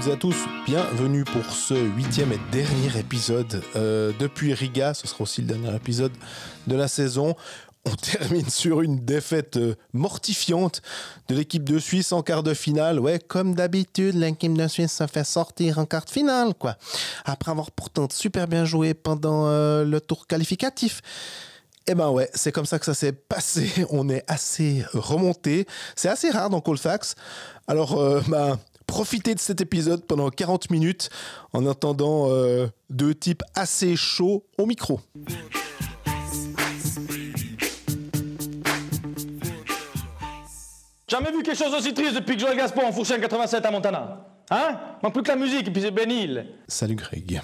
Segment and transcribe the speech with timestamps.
[0.00, 4.94] toutes à tous, bienvenue pour ce huitième et dernier épisode euh, depuis Riga.
[4.94, 6.12] Ce sera aussi le dernier épisode
[6.68, 7.34] de la saison.
[7.84, 10.82] On termine sur une défaite euh, mortifiante
[11.28, 13.00] de l'équipe de Suisse en quart de finale.
[13.00, 16.76] Ouais, comme d'habitude, l'équipe de Suisse se fait sortir en quart de finale, quoi.
[17.24, 21.00] Après avoir pourtant super bien joué pendant euh, le tour qualificatif.
[21.88, 23.68] Eh ben ouais, c'est comme ça que ça s'est passé.
[23.90, 25.66] On est assez remonté.
[25.96, 27.16] C'est assez rare dans Colfax.
[27.66, 31.10] Alors, euh, ben, profitez de cet épisode pendant 40 minutes
[31.52, 35.00] en entendant euh, deux types assez chauds au micro.
[41.06, 44.26] Jamais vu quelque chose aussi triste depuis que Joël Gaspard en fourchette 87 à Montana.
[44.50, 44.80] Hein?
[45.02, 46.46] Manque plus que la musique et puis c'est Ben Hill.
[46.66, 47.40] Salut Greg.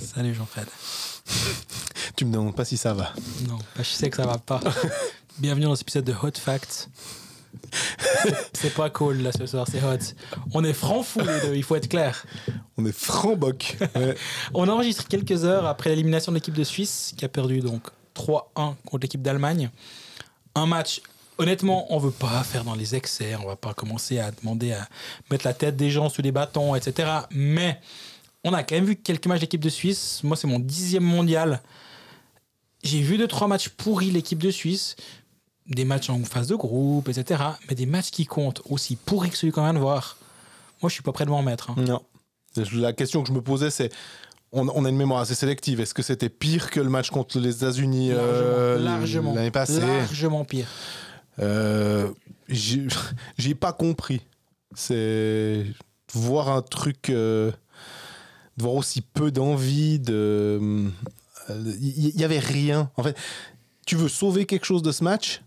[0.00, 0.66] Salut Jean-Fred.
[2.16, 3.12] Tu me demandes pas si ça va.
[3.48, 4.60] Non, bah, je sais que ça va pas.
[5.38, 6.88] Bienvenue dans cet épisode de Hot Facts.
[8.52, 10.14] C'est- pas cool là ce soir, c'est hot.
[10.54, 12.24] On est francs fous les deux, il faut être clair.
[12.78, 13.76] On est franc-boc.
[13.96, 14.14] Ouais.
[14.54, 17.82] On enregistre quelques heures après l'élimination de l'équipe de Suisse qui a perdu donc
[18.16, 19.70] 3-1 contre l'équipe d'Allemagne.
[20.54, 21.02] Un match,
[21.38, 24.88] honnêtement, on veut pas faire dans les excès, on va pas commencer à demander à
[25.30, 27.10] mettre la tête des gens sous des bâtons, etc.
[27.30, 27.80] Mais
[28.44, 30.20] on a quand même vu quelques matchs de l'équipe de Suisse.
[30.22, 31.60] Moi, c'est mon dixième mondial.
[32.82, 34.96] J'ai vu deux, trois matchs pourris l'équipe de Suisse.
[35.68, 37.42] Des matchs en phase de groupe, etc.
[37.68, 40.16] Mais des matchs qui comptent aussi pourris que celui qu'on vient de voir.
[40.82, 41.70] Moi, je suis pas prêt de m'en mettre.
[41.70, 41.76] hein.
[41.78, 42.02] Non.
[42.74, 43.90] La question que je me posais, c'est
[44.52, 45.80] on, on a une mémoire assez sélective.
[45.80, 48.78] Est-ce que c'était pire que le match contre les États-Unis euh,
[49.34, 49.80] l'année passée?
[49.80, 50.68] Largement pire.
[51.38, 52.10] Euh,
[52.48, 54.20] J'ai pas compris.
[54.74, 55.64] C'est
[56.12, 57.50] voir un truc, euh,
[58.56, 60.90] de voir aussi peu d'envie, de.
[61.48, 62.90] Il y, avait rien.
[62.96, 63.16] En fait,
[63.84, 65.42] tu veux sauver quelque chose de ce match?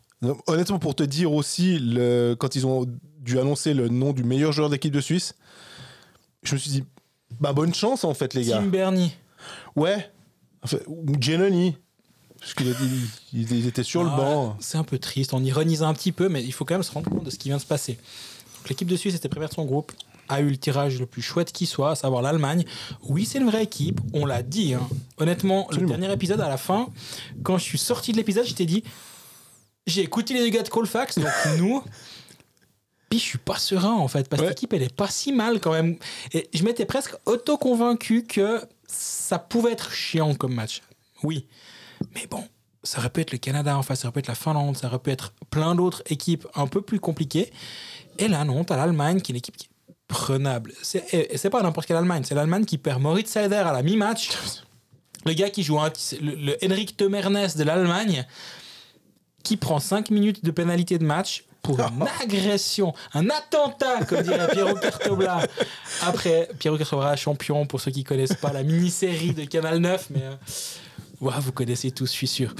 [0.47, 2.85] Honnêtement, pour te dire aussi, le, quand ils ont
[3.19, 5.35] dû annoncer le nom du meilleur joueur d'équipe de Suisse,
[6.43, 6.83] je me suis dit,
[7.39, 8.57] bah bonne chance en fait, les gars.
[8.59, 9.13] Tim Bernie.
[9.75, 10.09] Ouais.
[10.63, 10.77] Enfin,
[11.19, 11.75] Giannoni.
[12.39, 13.01] Parce qu'il a dit-
[13.33, 14.57] il, il était sur le Ah, banc.
[14.59, 16.91] C'est un peu triste, on ironise un petit peu, mais il faut quand même se
[16.91, 17.97] rendre compte de ce qui vient de se passer.
[18.69, 19.91] L'équipe de Suisse était première de son groupe,
[20.29, 22.65] a eu le tirage le plus chouette qui soit, à savoir l'Allemagne.
[23.03, 24.73] Oui, c'est une vraie équipe, on l'a dit.
[24.73, 24.87] hein.
[25.17, 25.93] Honnêtement, Absolument.
[25.93, 26.87] le dernier épisode, à la fin,
[27.43, 28.83] quand je suis sorti de l'épisode, je t'ai dit
[29.87, 31.83] j'ai écouté les gars de Colfax, donc nous.
[33.09, 34.49] Puis je suis pas serein en fait, parce que Ouais.
[34.51, 35.97] l'équipe elle est pas si mal quand même.
[36.33, 40.81] Et je m'étais presque auto-convaincu que ça pouvait être chiant comme match.
[41.23, 41.45] Oui.
[42.15, 42.43] Mais bon,
[42.83, 44.87] ça aurait pu être le Canada en face, ça aurait pu être la Finlande, ça
[44.87, 47.51] aurait pu être plein d'autres équipes un peu plus compliquées.
[48.17, 50.73] Et là, non, t'as l'Allemagne qui est une équipe qui est prenable.
[50.81, 53.71] C'est- Et et c'est pas n'importe quelle Allemagne, c'est l'Allemagne qui perd Moritz Seider à
[53.71, 54.29] la mi-match.
[55.25, 55.77] Le gars qui joue
[56.21, 58.25] le, le Henrik Temernes de l'Allemagne,
[59.45, 64.49] qui prend 5 minutes de pénalité de match pour une agression, un attentat, comme dirait
[64.51, 65.39] Piero Cartobla.
[66.03, 70.23] Après, Piero Cartobla, champion, pour ceux qui connaissent pas la mini-série de Canal 9, mais
[70.23, 70.35] euh,
[71.19, 72.53] vous connaissez tous, je suis sûr.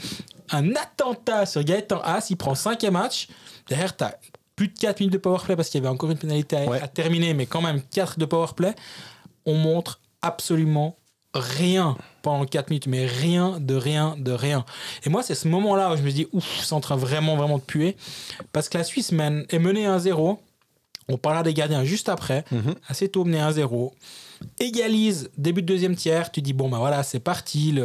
[0.51, 3.27] Un attentat sur Gaëtan Haas, il prend 5 match.
[3.67, 4.17] Derrière, tu as
[4.55, 6.81] plus de 4 minutes de powerplay parce qu'il y avait encore une pénalité à, Ouais.
[6.81, 8.73] à terminer, mais quand même 4 de powerplay.
[9.45, 10.97] On montre absolument
[11.35, 14.65] rien pendant 4 minutes, mais rien de rien de rien.
[15.05, 17.57] Et moi, c'est ce moment-là où je me dis, ouf, c'est en train vraiment, vraiment
[17.57, 17.95] de puer.
[18.51, 20.37] Parce que la Suisse mène, est menée 1-0.
[21.07, 22.43] On parlera des gardiens juste après.
[22.87, 23.91] Assez tôt mené 1-0.
[24.59, 26.31] Égalise, début de deuxième tiers.
[26.31, 27.71] Tu dis, bon, bah voilà, c'est parti.
[27.71, 27.83] Le,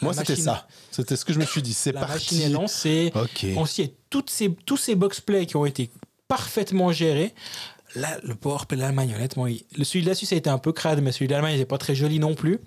[0.00, 0.66] la Moi, c'était ça.
[0.90, 1.74] C'était ce que je me suis dit.
[1.74, 2.14] C'est La parti.
[2.36, 3.12] machine est lancée.
[3.56, 5.90] On s'y est toutes ces, tous ces box-plays qui ont été
[6.28, 7.34] parfaitement gérés.
[7.94, 10.58] Là, le powerplay de l'Allemagne, honnêtement, il- le celui de la Suisse a été un
[10.58, 12.58] peu crade, mais celui de l'Allemagne, il n'est pas très joli non plus.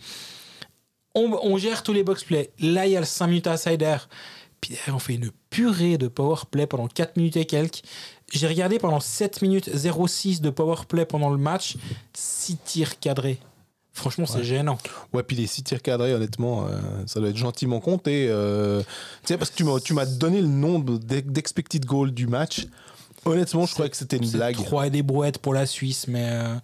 [1.13, 2.51] On, on gère tous les box-plays.
[2.59, 3.97] Là, il y a le 5 minutes à Sider.
[4.61, 7.81] Puis derrière, on fait une purée de powerplay pendant 4 minutes et quelques.
[8.33, 11.77] J'ai regardé pendant 7 minutes 06 de powerplay pendant le match.
[12.13, 13.39] 6 tirs cadrés.
[13.93, 14.77] Franchement, c'est gênant.
[15.13, 18.27] Ouais, puis les six tirs cadrés, honnêtement, euh, ça doit être gentiment compté.
[18.29, 18.87] euh, tu
[19.27, 22.67] sais, parce que tu m'as- donné le nombre d'ex- d'expected goals du match.
[23.25, 24.55] Honnêtement, je croyais que c'était une blague.
[24.55, 26.55] 3 et des brouettes pour la Suisse, mais euh,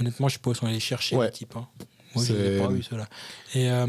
[0.00, 1.26] honnêtement, je suppose qu'on allait chercher Ouais.
[1.26, 1.54] l'équipe.
[1.56, 1.66] Hein.
[2.14, 3.06] Moi, je l'ai pas vu, cela.
[3.54, 3.86] Et euh,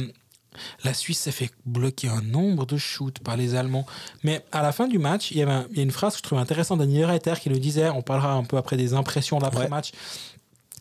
[0.83, 3.85] la Suisse s'est fait bloquer un nombre de shoots par les Allemands.
[4.23, 6.13] Mais à la fin du match, il y, avait un- il y a une phrase
[6.13, 8.93] que je trouve intéressante d'Annie Reiter qui le disait, on parlera un peu après des
[8.95, 9.91] impressions d'après-match.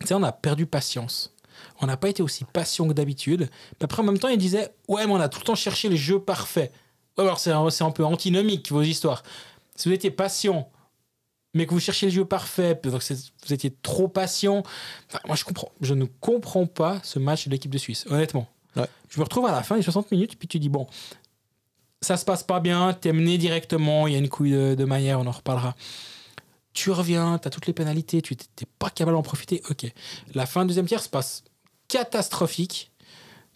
[0.01, 1.33] Tu sais, on a perdu patience.
[1.81, 3.51] On n'a pas été aussi patient que d'habitude.
[3.81, 5.89] Mais après, en même temps, il disait, ouais, mais on a tout le temps cherché
[5.91, 6.73] les jeux parfaits.
[7.19, 9.23] Ouais, alors c'est un, c'est un peu antinomique, vos histoires.
[9.77, 10.71] Si vous étiez patient,
[11.55, 14.63] mais que vous cherchiez le jeu parfait, c'est- vous étiez trop patient.
[15.09, 15.71] Enfin, moi, je comprends.
[15.81, 18.49] Je ne comprends pas ce match de l'équipe de Suisse, honnêtement.
[18.77, 18.87] Ouais.
[19.09, 20.87] Je me retrouve à la fin des 60 minutes, puis tu dis, bon,
[22.01, 24.85] ça se passe pas bien, t'es mené directement, il y a une couille de, de
[24.85, 25.75] Maillère, on en reparlera.
[26.73, 29.63] Tu reviens, tu as toutes les pénalités, tu n'es pas capable d'en profiter.
[29.71, 29.87] Ok.
[30.35, 31.45] La fin du deuxième tiers se passe
[31.87, 32.91] catastrophique.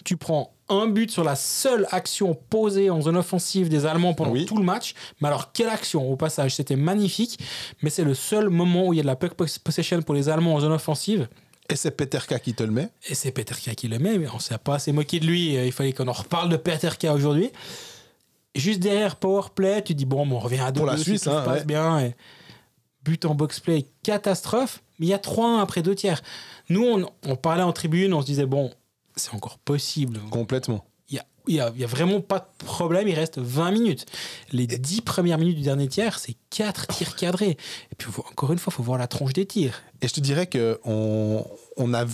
[0.04, 4.30] Tu prends un but sur la seule action posée en zone offensive des Allemands pendant
[4.32, 4.44] Oui.
[4.46, 4.94] tout le match.
[5.20, 7.38] Mais alors, quelle action au passage C'était magnifique.
[7.82, 10.28] Mais c'est le seul moment où il y a de la puck possession pour les
[10.28, 11.28] Allemands en zone offensive.
[11.70, 12.88] Et c'est Peterka qui te le met.
[13.08, 15.54] Et c'est Peterka qui le met, mais on s'est pas assez moqué de lui.
[15.54, 17.50] Il fallait qu'on en reparle de Peterka aujourd'hui.
[18.54, 21.30] Juste derrière Powerplay, tu dis bon, on revient à deux Pour la si Suisse, se
[21.30, 21.64] hein, passe ouais.
[21.66, 22.00] bien.
[22.00, 22.14] Et
[23.04, 24.82] but en box-play, catastrophe.
[24.98, 26.20] Mais il y a 3-1 après deux tiers.
[26.68, 28.70] Nous, on, on parlait en tribune, on se disait bon,
[29.18, 30.20] c'est encore possible.
[30.30, 30.84] Complètement.
[31.10, 31.14] Il
[31.54, 34.04] y a, il y a- vraiment pas de problème, il reste 20 minutes.
[34.52, 37.56] Les 10 premières minutes du dernier tiers, c'est 4 tirs cadrés.
[37.90, 39.80] Et puis, faut- encore une fois, il faut voir la tronche des tirs.
[40.00, 41.44] Et je te dirais que on,
[41.76, 42.04] on a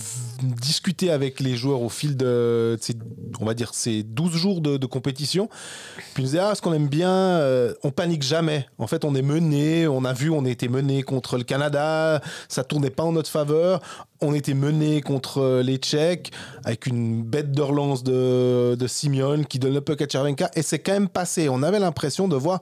[0.41, 2.95] discuté avec les joueurs au fil de, ces,
[3.39, 5.49] on va dire, ces 12 jours de, de compétition.
[5.95, 8.67] Puis ils nous disaient, ah, ce qu'on aime bien, euh, on panique jamais.
[8.79, 12.21] En fait, on est mené, on a vu, on a été mené contre le Canada,
[12.49, 13.81] ça tournait pas en notre faveur.
[14.19, 16.31] On était mené contre euh, les Tchèques
[16.63, 20.49] avec une bête de relance de, de Simeon qui donne le puck à Chervenka.
[20.55, 21.49] Et c'est quand même passé.
[21.49, 22.61] On avait l'impression de voir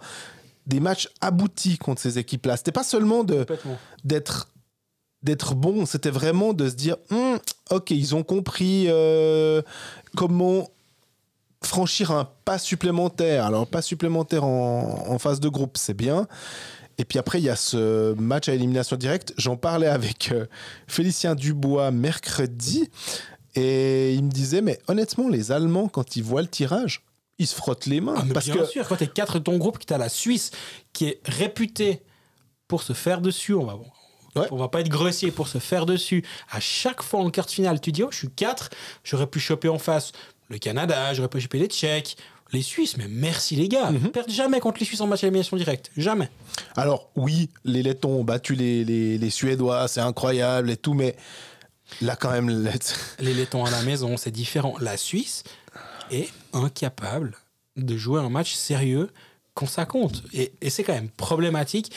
[0.68, 2.58] des matchs aboutis contre ces équipes-là.
[2.58, 3.26] C'était pas seulement
[4.04, 4.48] d'être
[5.24, 7.40] d'être bon, c'était vraiment de se dire Hum,
[7.72, 9.62] ok, ils ont compris euh,
[10.16, 10.70] comment
[11.64, 13.46] franchir un pas supplémentaire.
[13.46, 16.28] Alors, pas supplémentaire en, en phase de groupe, c'est bien.
[16.98, 19.34] Et puis après, il y a ce match à élimination directe.
[19.38, 20.46] J'en parlais avec euh,
[20.88, 22.90] Félicien Dubois mercredi.
[23.56, 27.04] Et il me disait, mais honnêtement, les Allemands, quand ils voient le tirage,
[27.40, 28.16] ils se frottent les mains.
[28.18, 30.52] Ah, parce bien que sûr, quand t'es 4 de ton groupe, que t'as la Suisse
[30.92, 32.02] qui est réputée
[32.68, 33.78] pour se faire dessus, on va,
[34.36, 34.48] Ouais.
[34.52, 36.24] on va pas être grossier, pour se faire dessus.
[36.52, 38.70] À chaque fois en quart de finale, tu dis, oh, je suis 4,
[39.04, 40.12] j'aurais pu choper en face
[40.50, 42.18] le Canada, j'aurais pu choper les Tchèques,
[42.52, 43.90] les Suisses, mais merci les gars.
[43.92, 44.12] Mhm.
[44.12, 45.90] Perdent jamais contre les Suisses en match à élimination directe.
[45.98, 46.30] Jamais.
[46.76, 51.16] Alors oui, les Lettons ont battu les, les, les Suédois, c'est incroyable et tout, mais
[52.02, 52.72] là quand même, les-
[53.20, 54.76] Les Lettons à la maison, c'est différent.
[54.80, 55.44] La Suisse
[56.12, 57.38] est incapable
[57.76, 59.10] de jouer un match sérieux
[59.54, 60.24] quand ça compte.
[60.34, 61.92] Et, c'est quand même problématique.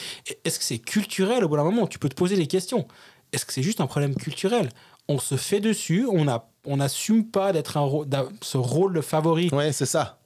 [0.44, 1.86] Est-ce que c'est culturel au bout d'un moment?
[1.86, 2.86] Tu peux te poser des questions.
[3.32, 4.68] Est-ce que c'est juste un problème culturel?
[5.08, 6.26] On se fait dessus, on
[6.64, 7.78] on n'assume pas d'être
[8.42, 9.48] ce rôle de favori.
[9.52, 10.18] ouais, c'est ça.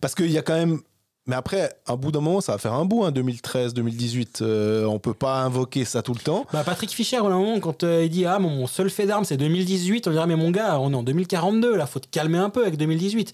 [0.00, 0.80] Parce qu'il y a quand même,
[1.28, 4.40] mais après, à bout d'un moment, ça va faire un bout, hein, 2013, 2018.
[4.42, 6.46] euh, on peut pas invoquer ça tout le temps.
[6.52, 9.24] Bah, Patrick Fischer, au moment, quand euh, il dit Ah, mon, mon seul fait d'armes,
[9.24, 12.38] c'est 2018, on dirait Mais mon gars, on est en 2042, là, faut te calmer
[12.38, 13.32] un peu avec 2018.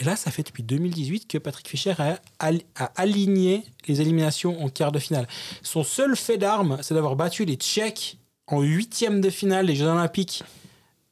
[0.00, 4.62] Et là, ça fait depuis 2018 que Patrick Fischer a, al- a aligné les éliminations
[4.64, 5.28] en quart de finale.
[5.62, 9.86] Son seul fait d'armes, c'est d'avoir battu les Tchèques en huitième de finale des Jeux
[9.86, 10.42] Olympiques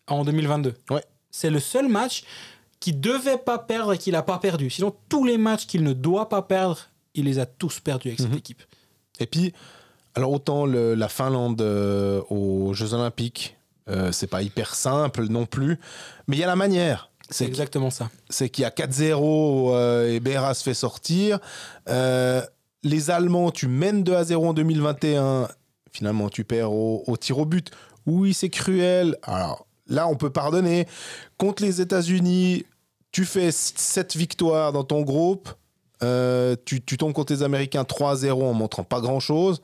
[0.06, 0.75] en 2022.
[0.90, 1.02] Ouais.
[1.31, 2.25] C'est le seul match
[2.82, 4.69] qu'il devait pas perdre et qu'il n'a pas perdu.
[4.70, 6.79] Sinon, tous les matchs qu'il ne doit pas perdre,
[7.14, 8.38] il les a tous perdus avec cette Mhm.
[8.38, 8.62] équipe.
[9.20, 9.52] Et puis,
[10.14, 13.56] alors autant le- la Finlande euh, aux Jeux Olympiques,
[13.88, 15.79] euh, c'est pas hyper simple non plus,
[16.26, 17.08] mais il y a la manière.
[17.31, 18.11] C'est exactement ça.
[18.29, 21.38] c'est qu'il y a 4-0 euh, et Berra se fait sortir.
[21.88, 22.43] Euh,
[22.82, 25.49] les Allemands, tu mènes 2 à 0 en 2021.
[25.93, 27.70] Finalement, tu perds au, au tir au but.
[28.06, 29.17] Oui, c'est cruel.
[29.23, 30.87] Alors là, on peut pardonner.
[31.38, 32.64] Contre les États-Unis,
[33.12, 35.50] tu fais 7 victoires dans ton groupe.
[36.03, 39.62] Euh, tu, tu tombes contre les Américains 3 à 0 en montrant pas grand-chose.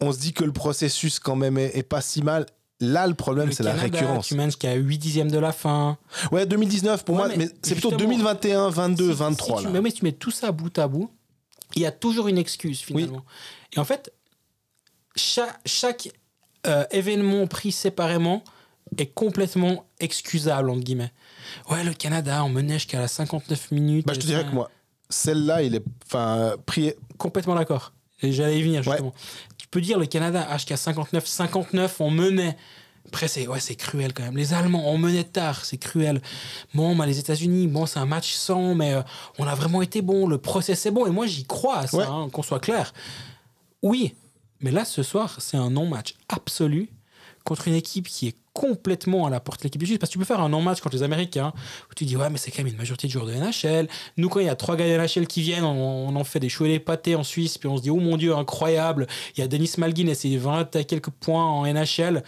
[0.00, 2.46] On se dit que le processus, quand même, est, est pas si mal.
[2.80, 4.28] Là, le problème, c'est la récurrence.
[4.28, 5.98] Tu mènes jusqu'à 8 dixièmes de la fin.
[6.30, 9.62] Ouais, 2019 pour Ouais, moi, mais mais c'est plutôt justement, 2021, 22, Si- 23 si
[9.62, 9.72] tu, là.
[9.72, 11.10] mais, mais tu mets tout ça bout à bout,
[11.74, 13.24] il y a toujours une excuse finalement.
[13.72, 14.12] Et en fait,
[15.16, 16.10] chaque, chaque
[16.68, 18.44] euh, événement pris séparément
[18.96, 21.12] est complètement excusable, entre guillemets.
[21.70, 24.06] Ouais, le Canada, on menait jusqu'à la 59 minutes.
[24.06, 24.70] Bah, je te dirais ça- que moi,
[25.10, 26.92] celle-là, il est enfin pris.
[27.16, 27.92] Complètement d'accord.
[28.22, 28.92] Et j'allais y venir Ouais.
[28.92, 29.14] justement.
[29.56, 32.56] Tu peux dire le Canada, HK 59, 59, on menait.
[33.06, 34.36] Après, c'est ouais, c'est cruel quand même.
[34.36, 36.20] Les Allemands, on menait tard, c'est cruel.
[36.74, 39.02] Bon, bah, les États-Unis, bon, c'est un match sans, mais euh,
[39.38, 40.26] on a vraiment été bon.
[40.26, 41.06] Le process est bon.
[41.06, 42.04] Et moi, j'y crois à ça, Ouais.
[42.06, 42.92] hein, qu'on soit clair.
[43.82, 44.14] Oui,
[44.60, 46.90] mais là, ce soir, c'est un non-match absolu
[47.48, 49.98] contre une équipe qui est complètement à la portée de l'équipe du Sud.
[49.98, 51.54] Parce que tu peux faire un non-match contre les Américains,
[51.90, 53.88] où tu dis, ouais, mais c'est quand même une majorité de joueurs de NHL.
[54.18, 56.50] Nous, quand il y a trois gars de NHL qui viennent, on, en fait des
[56.50, 59.06] choux et des pâtés en Suisse, puis on se dit, oh mon Dieu, incroyable.
[59.34, 62.22] Il y a Denis Malgin et ses 20 à quelques points en NHL.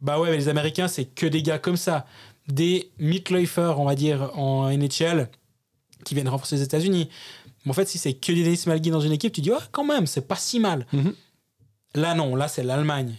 [0.00, 2.06] Bah ouais, mais les Américains, c'est que des gars comme ça.
[2.48, 5.28] Des Mitläufer, on va dire, en NHL,
[6.04, 7.10] qui viennent renforcer les États-Unis.
[7.64, 9.60] Mais en fait, si c'est que des Denis Malgin dans une équipe, tu dis, oh,
[9.72, 10.86] quand même, c'est pas si mal.
[10.94, 11.12] Mhm.
[11.96, 13.14] Là, non, là, c'est l'Allemagne.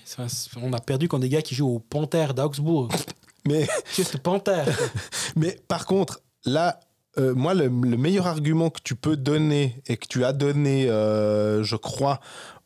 [0.62, 2.90] On a perdu contre des gars qui jouent au Panthère d'Augsbourg.
[3.48, 4.68] Mais, Juste Panthère.
[5.38, 6.82] mais par contre, là,
[7.18, 10.90] euh, moi, le, le meilleur argument que tu peux donner et que tu as donné,
[10.90, 12.20] euh, je crois,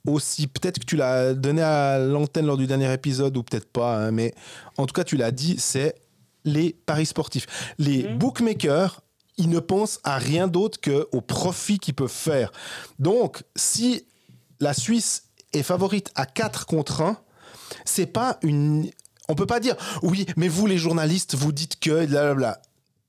[0.07, 3.97] aussi, peut-être que tu l'as donné à l'antenne lors du dernier épisode ou peut-être pas,
[3.97, 4.33] hein, mais
[4.77, 5.93] en tout cas, tu l'as dit, c'est
[6.45, 7.45] les paris sportifs.
[7.77, 9.01] Les bookmakers,
[9.37, 12.51] ils ne pensent à rien d'autre qu'au profit qu'ils peuvent faire.
[12.97, 14.07] Donc, si
[14.59, 17.17] la Suisse est favorite à 4 contre 1,
[17.85, 18.89] c'est pas une.
[19.29, 22.05] On peut pas dire, oui, mais vous, les journalistes, vous dites que.
[22.05, 22.61] Blablabla.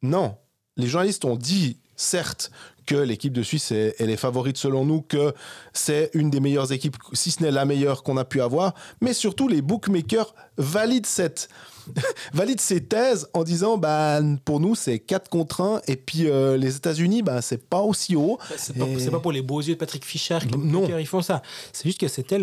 [0.02, 0.36] Non.
[0.76, 2.50] Les journalistes ont dit, certes,
[2.86, 5.34] que l'équipe de Suisse est, elle est favorite selon nous, que
[5.72, 9.12] c'est une des meilleures équipes, si ce n'est la meilleure qu'on a pu avoir, mais
[9.12, 11.48] surtout les bookmakers valident cette
[12.32, 16.56] valident ces thèses en disant bah pour nous c'est 4 contre 1 et puis euh,
[16.56, 18.38] les États-Unis bah c'est pas aussi haut.
[18.56, 20.86] C'est pas, Et- c'est pas pour les beaux yeux de Patrick Fischer les Non.
[20.98, 21.42] ils font ça.
[21.72, 22.38] C'est juste que c'était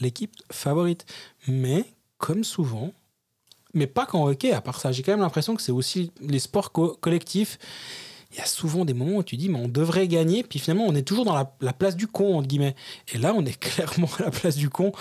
[0.00, 1.04] l'équipe favorite.
[1.48, 1.84] Mais
[2.18, 2.92] comme souvent,
[3.74, 6.38] mais pas qu'en hockey, à part ça, j'ai quand même l'impression que c'est aussi les
[6.38, 7.58] sports co- collectifs.
[8.32, 10.84] Il y a souvent des moments où tu dis, mais on devrait gagner, puis finalement,
[10.86, 12.74] on est toujours dans la, la place du con, entre guillemets.
[13.12, 14.92] Et là, on est clairement à la place du con.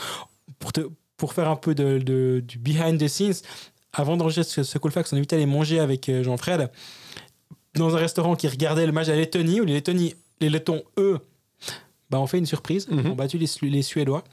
[0.59, 0.81] Pour, te,
[1.21, 3.35] pour faire un peu de, de- du behind the scenes,
[3.93, 6.71] avant d'enregistrer ce, ce Cool Fax, on invitait à aller manger avec euh, Jean-Fred
[7.75, 11.19] dans un restaurant qui regardait le match à Lettonie, où les Lettonies, les Lettons, eux,
[12.09, 12.87] bah, ont fait une surprise.
[12.91, 14.23] Ils ont battu les, Su- les Suédois.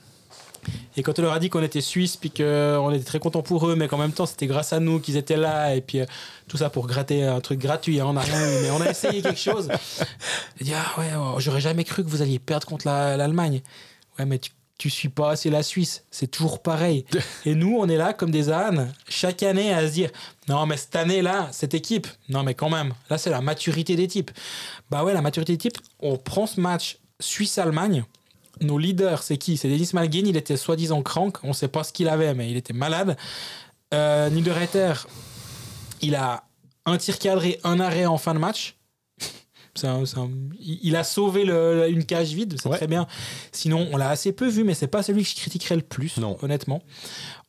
[0.97, 3.69] Et quand on leur a dit qu'on était suisse, puis qu'on était très content pour
[3.69, 6.07] eux, mais qu'en même temps c'était grâce à nous qu'ils étaient là, et puis euh,
[6.49, 8.91] tout ça pour gratter un truc gratuit, hein, on n'a rien eu, mais on a
[8.91, 9.69] essayé quelque chose.
[10.59, 13.61] J'ai dit, ah ouais, oh, j'aurais jamais cru que vous alliez perdre contre la- l'Allemagne.
[14.19, 17.05] Ouais, mais tu, tu suis pas assez la Suisse, c'est toujours pareil.
[17.45, 20.11] Et nous, on est là comme des ânes, chaque année à se dire,
[20.49, 24.07] non, mais cette année-là, cette équipe, non, mais quand même, là c'est la maturité des
[24.07, 24.31] types.
[24.89, 28.05] Bah ouais, la maturité des types, on prend ce match Suisse-Allemagne.
[28.61, 29.57] Nos leaders, c'est qui?
[29.57, 32.57] C'est Denis Malguin, il était soi-disant crank, on sait pas ce qu'il avait, mais il
[32.57, 33.17] était malade.
[33.93, 34.93] Euh, Niederreiter,
[36.01, 36.45] il a
[36.87, 38.78] un tir cadré, un arrêt en fin de match.
[39.85, 40.31] Un- un-
[40.61, 42.77] il a sauvé le- une cage vide, c'est Ouais.
[42.77, 43.07] très bien.
[43.53, 46.17] Sinon, on l'a assez peu vu, mais c'est pas celui que je critiquerais le plus,
[46.19, 46.37] Non.
[46.43, 46.83] honnêtement.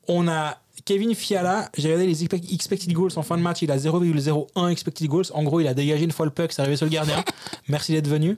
[0.08, 3.70] On a Kevin Fiala, j'ai regardé les expect- expected goals en fin de match, il
[3.72, 5.26] a 0,01 expected goals.
[5.34, 7.24] En gros, il a dégagé une fois le puck, c'est arrivé sur le gardien.
[7.68, 8.38] Merci d'être venu.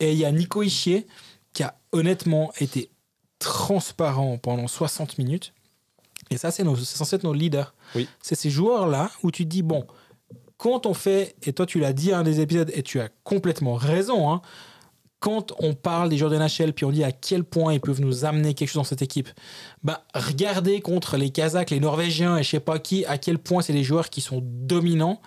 [0.00, 1.06] Et il y a Nico Ischier
[1.52, 2.90] qui a honnêtement été
[3.38, 5.52] transparent pendant 60 minutes.
[6.30, 7.74] Et ça, c'est censé être nos leaders.
[7.94, 8.08] Oui.
[8.20, 9.86] C'est ces joueurs-là où tu te dis, bon,
[10.58, 13.08] quand on fait, et toi tu l'as dit à un des épisodes, et tu as
[13.24, 14.42] complètement raison, hein,
[15.18, 18.00] quand on parle des joueurs de NHL, puis on dit à quel point ils peuvent
[18.00, 19.28] nous amener quelque chose dans cette équipe,
[19.82, 23.62] bah, regardez contre les Kazakhs, les Norvégiens et je sais pas qui, à quel point
[23.62, 25.20] c'est des joueurs qui sont dominants,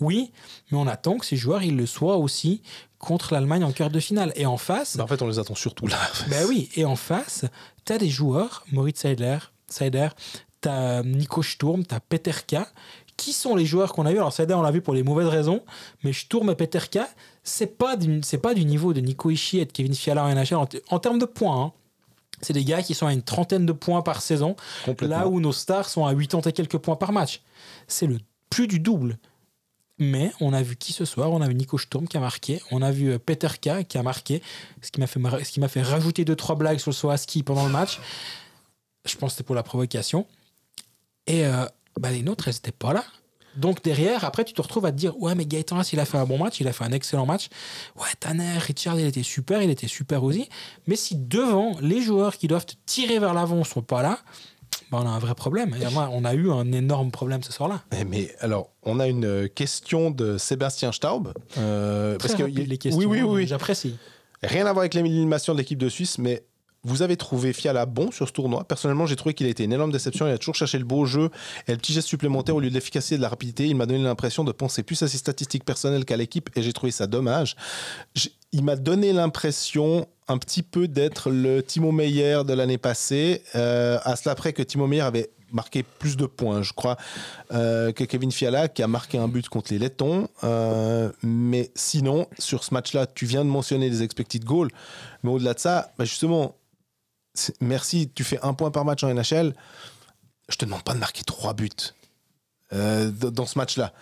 [0.00, 0.32] oui,
[0.70, 2.62] mais on attend que ces joueurs, ils le soient aussi
[2.98, 4.32] contre l'Allemagne en quart de finale.
[4.34, 5.98] Et en face, Bah, en fait, on les attend surtout là.
[6.30, 7.44] ben oui, et en face,
[7.84, 9.38] tu as des joueurs, Moritz Seidler,
[9.68, 10.08] Seider,
[10.62, 12.66] tu as Nico Sturm, tu as Peterka,
[13.16, 14.16] qui sont les joueurs qu'on a eu.
[14.16, 15.62] Alors Seider, on l'a vu pour les mauvaises raisons,
[16.02, 17.08] mais Sturm et Peterka,
[17.42, 20.34] c'est pas, du- c'est pas du niveau de Nico Ishii et de Kevin Fiala en
[20.34, 21.62] NHL en, en termes de points.
[21.62, 21.72] hein.
[22.40, 24.56] C'est des gars qui sont à une trentaine de points par saison,
[25.06, 27.40] là où nos stars sont à 80 et quelques points par match.
[27.86, 28.18] C'est le
[28.50, 29.18] plus du double.
[29.98, 31.30] Mais on a vu qui ce soir?
[31.32, 32.60] On a vu Nico Sturm qui a marqué.
[32.72, 34.42] On a vu euh, Peterka qui a marqué.
[34.82, 37.44] Ce qui m'a fait, ce qui m'a fait rajouter deux trois blagues sur le Soaski
[37.44, 38.00] pendant le match.
[39.06, 40.26] Je pense que c'était pour la provocation.
[41.28, 41.64] Et euh,
[42.00, 43.04] bah, les nôtres, elles n'étaient pas là.
[43.56, 46.18] Donc derrière, après, tu te retrouves à te dire Ouais, mais Gaëtan, il a fait
[46.18, 47.48] un bon match, il a fait un excellent match.
[47.96, 50.48] Ouais, Tanner, Richard, il était super, il était super aussi.
[50.88, 54.18] Mais si devant, les joueurs qui doivent te tirer vers l'avant sont pas là,
[54.90, 55.74] bah, on a un vrai problème.
[55.80, 57.82] Et moi, on a eu un énorme problème ce soir-là.
[57.96, 61.32] Eh, Mais alors, on a une question de Sébastien Staub.
[61.56, 62.98] euh, parce que les questions.
[62.98, 63.46] Oui, oui, oui.
[63.46, 63.96] J'apprécie.
[64.42, 66.42] Rien à voir avec l'élimination de l'équipe de Suisse, mais
[66.84, 68.64] vous avez trouvé Fiala bon sur ce tournoi.
[68.64, 70.26] Personnellement, j'ai trouvé qu'il a été une énorme déception.
[70.26, 71.30] Il a toujours cherché le beau jeu
[71.66, 73.66] et le petit geste supplémentaire au lieu de l'efficacité et de la rapidité.
[73.66, 76.72] Il m'a donné l'impression de penser plus à ses statistiques personnelles qu'à l'équipe et j'ai
[76.72, 77.56] trouvé ça dommage.
[78.52, 83.42] Il m'a donné l'impression un petit peu d'être le Timo Meyer de l'année passée.
[83.54, 86.96] Euh, à cela près que Timo Meyer avait marqué plus de points, je crois,
[87.52, 90.28] euh, que Kevin Fiala, qui a marqué un but contre les Lettons.
[90.42, 94.70] Euh, mais sinon, sur ce match-là, tu viens de mentionner les expected goals.
[95.22, 96.56] Mais au-delà de ça, bah justement,
[97.60, 99.54] merci, tu fais un point par match en NHL.
[100.48, 101.70] Je te demande pas de marquer trois buts
[102.72, 103.92] euh, dans ce match-là.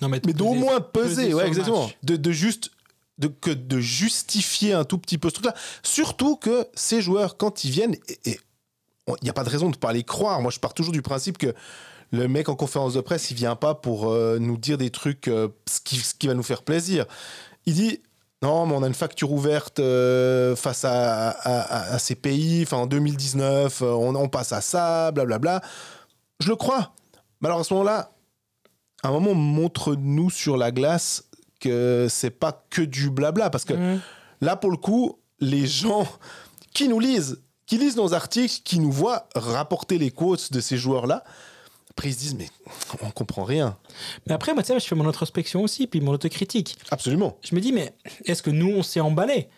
[0.00, 1.90] Non, mais, Mais d'au moins peser ouais, exactement.
[2.02, 2.70] De, de juste.
[3.18, 5.54] De, que de justifier un tout petit peu ce truc-là.
[5.82, 8.40] Surtout que ces joueurs, quand ils viennent, et- et
[9.06, 10.40] il n'y a pas de raison de ne pas les croire.
[10.40, 11.54] Moi, je pars toujours du principe que
[12.10, 15.28] le mec en conférence de presse, il vient pas pour euh, nous dire des trucs,
[15.28, 17.04] euh, ce, qui, ce qui va nous faire plaisir.
[17.66, 18.00] Il dit
[18.42, 22.62] non, mais on a une facture ouverte euh, face à, à- à- à ces pays.
[22.64, 25.60] Enfin, en 2019, euh, on, on passe à ça, blablabla.
[26.40, 26.92] Je le crois.
[27.40, 28.10] Mais alors à ce moment-là,
[29.04, 31.24] à un moment, montre-nous sur la glace
[31.60, 33.48] que c'est pas que du blabla.
[33.50, 34.00] Parce que Mhm.
[34.40, 36.06] là, pour le coup, les gens
[36.74, 40.76] qui nous lisent, qui lisent nos articles, qui nous voient rapporter les quotes de ces
[40.76, 41.22] joueurs-là,
[41.92, 42.48] après ils se disent, mais
[43.02, 43.76] on comprend rien.
[44.26, 46.76] Mais après, moi, tu sais, je fais mon introspection aussi, puis mon autocritique.
[46.90, 47.36] Absolument.
[47.44, 47.94] Je me dis, mais
[48.24, 49.48] est-ce que nous, on s'est emballé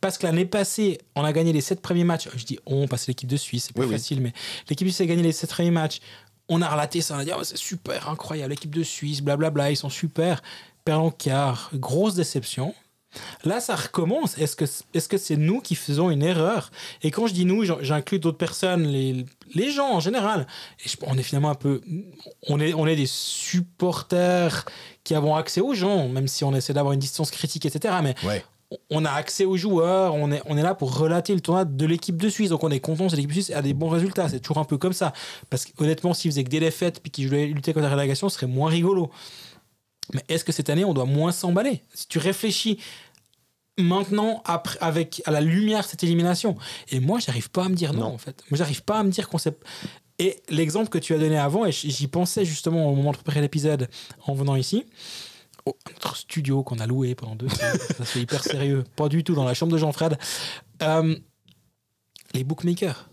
[0.00, 2.28] Parce que l'année passée, on a gagné les sept premiers matchs.
[2.36, 3.94] Je dis on, parce que l'équipe de Suisse, c'est plus Oui, oui.
[3.94, 4.32] facile, mais
[4.68, 6.00] l'équipe de Suisse a gagné les sept premiers matchs.
[6.48, 9.70] On a relaté ça, on a dit, oh, c'est super, incroyable, l'équipe de Suisse, blablabla,
[9.70, 10.42] ils sont super.
[10.84, 12.74] Perd en quart, grosse déception.
[13.44, 14.36] Là, ça recommence.
[14.38, 16.70] Est-ce que est-ce que c'est nous qui faisons une erreur?
[17.02, 20.46] Et quand je dis nous, j'inclus d'autres personnes, les, les gens en général.
[20.84, 21.80] Et je- on est finalement un peu,
[22.48, 23.06] on est on est des
[23.78, 24.64] supporters
[25.04, 27.94] qui avons accès aux gens, même si on essaie d'avoir une distance critique, etc.
[28.02, 28.44] Mais Ouais.
[28.90, 31.86] on a accès aux joueurs, on est, on est là pour relater le tournoi de
[31.86, 32.50] l'équipe de Suisse.
[32.50, 34.28] Donc on est content si l'équipe de Suisse a des bons résultats.
[34.28, 35.12] C'est toujours un peu comme ça.
[35.50, 38.36] Parce qu'honnêtement, s'ils faisaient que des défaites puis qu'ils voulaient lutter contre la relégation, ce
[38.36, 39.10] serait moins rigolo.
[40.12, 41.80] Mais est-ce que cette année, on doit moins s'emballer?
[41.94, 42.78] Si tu réfléchis
[43.78, 46.56] maintenant, après, avec, à la lumière cette élimination,
[46.90, 48.14] et moi, j'arrive pas à me dire non, Non.
[48.14, 48.42] en fait.
[48.50, 49.56] Moi, j'arrive pas à me dire qu'on s'est.
[50.18, 53.40] Et l'exemple que tu as donné avant, et j'y pensais justement au moment de préparer
[53.40, 53.88] l'épisode
[54.26, 54.86] en venant ici,
[55.66, 59.24] au- notre studio qu'on a loué pendant deux semaines, ça c'est hyper sérieux, pas du
[59.24, 60.16] tout dans la chambre de Jean-Fred.
[60.82, 61.16] Euh,
[62.32, 63.08] les bookmakers.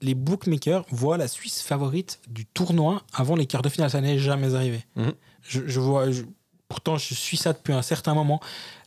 [0.00, 3.90] Les bookmakers voient la Suisse favorite du tournoi avant les quarts de finale.
[3.90, 4.84] Ça n'est jamais arrivé.
[4.96, 5.12] Mhm.
[5.42, 6.22] Je, je vois, je-
[6.68, 8.40] pourtant, je suis ça depuis un certain moment.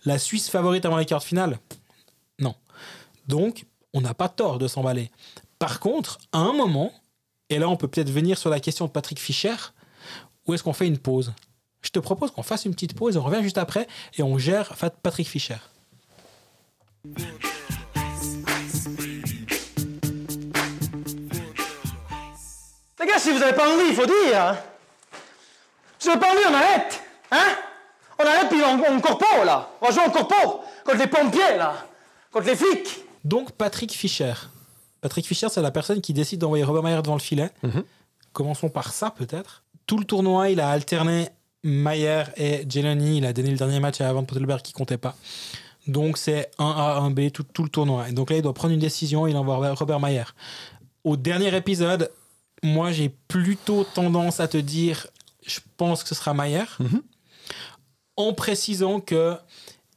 [0.06, 1.60] La Suisse favorite avant les quarts de finale
[2.40, 2.56] Non.
[3.28, 5.12] Donc, on n'a pas tort de s'emballer.
[5.60, 6.92] Par contre, à un moment,
[7.50, 9.56] et là, on peut peut-être venir sur la question de Patrick Fischer,
[10.48, 11.34] où est-ce qu'on fait une pause?
[11.82, 14.76] Je te propose qu'on fasse une petite pause, on revient juste après et on gère
[15.04, 15.58] Patrick Fischer.
[23.00, 24.40] Les gars, si vous avez pas envie, il faut dire.
[24.40, 24.58] hein.
[26.04, 27.04] Vous pas envie, on arrête.
[27.32, 27.58] Hein
[28.22, 29.70] On arrête puis on, on corpo, là.
[29.82, 30.62] On va jouer en corpo.
[30.86, 31.74] Contre les pompiers, là.
[32.32, 33.00] Contre les flics.
[33.24, 34.34] Donc, Patrick Fischer.
[35.02, 37.50] Patrick Fischer, c'est la personne qui décide d'envoyer Robert Mayer devant le filet.
[38.34, 39.64] Commençons par ça, peut-être.
[39.88, 41.30] Tout le tournoi, il a alterné
[41.64, 43.18] Mayer et Geloni.
[43.18, 45.16] Il a donné le dernier match à Van Pottelberg qui comptait pas.
[45.88, 48.10] Donc, c'est 1A, 1B, tout, tout le tournoi.
[48.10, 49.28] Et donc là, il doit prendre une décision.
[49.28, 50.24] Il envoie Robert Mayer.
[51.04, 52.12] Au dernier épisode,
[52.64, 55.08] moi, j'ai plutôt tendance à te dire,
[55.46, 56.64] je pense que ce sera Mayer.
[58.28, 59.36] En précisant que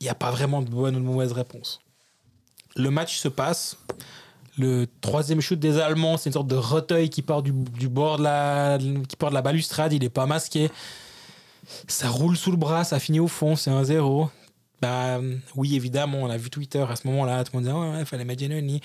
[0.00, 1.80] il n'y a pas vraiment de bonne ou de mauvaise réponse.
[2.76, 3.76] Le match se passe.
[4.58, 8.22] Le troisième shoot des Allemands, c'est une sorte de reteuil qui part du, bord de
[8.24, 9.92] la, qui part de la balustrade.
[9.92, 10.70] Il n'est pas masqué.
[11.88, 14.30] Ça roule sous le bras, ça finit au fond, c'est un 0
[14.82, 15.20] Bah,
[15.56, 17.42] oui, évidemment, on a vu Twitter à ce moment-là.
[17.42, 18.42] Tout le monde disait, ouais, ouais, fallait mettre.
[18.44, 18.80] Ouais,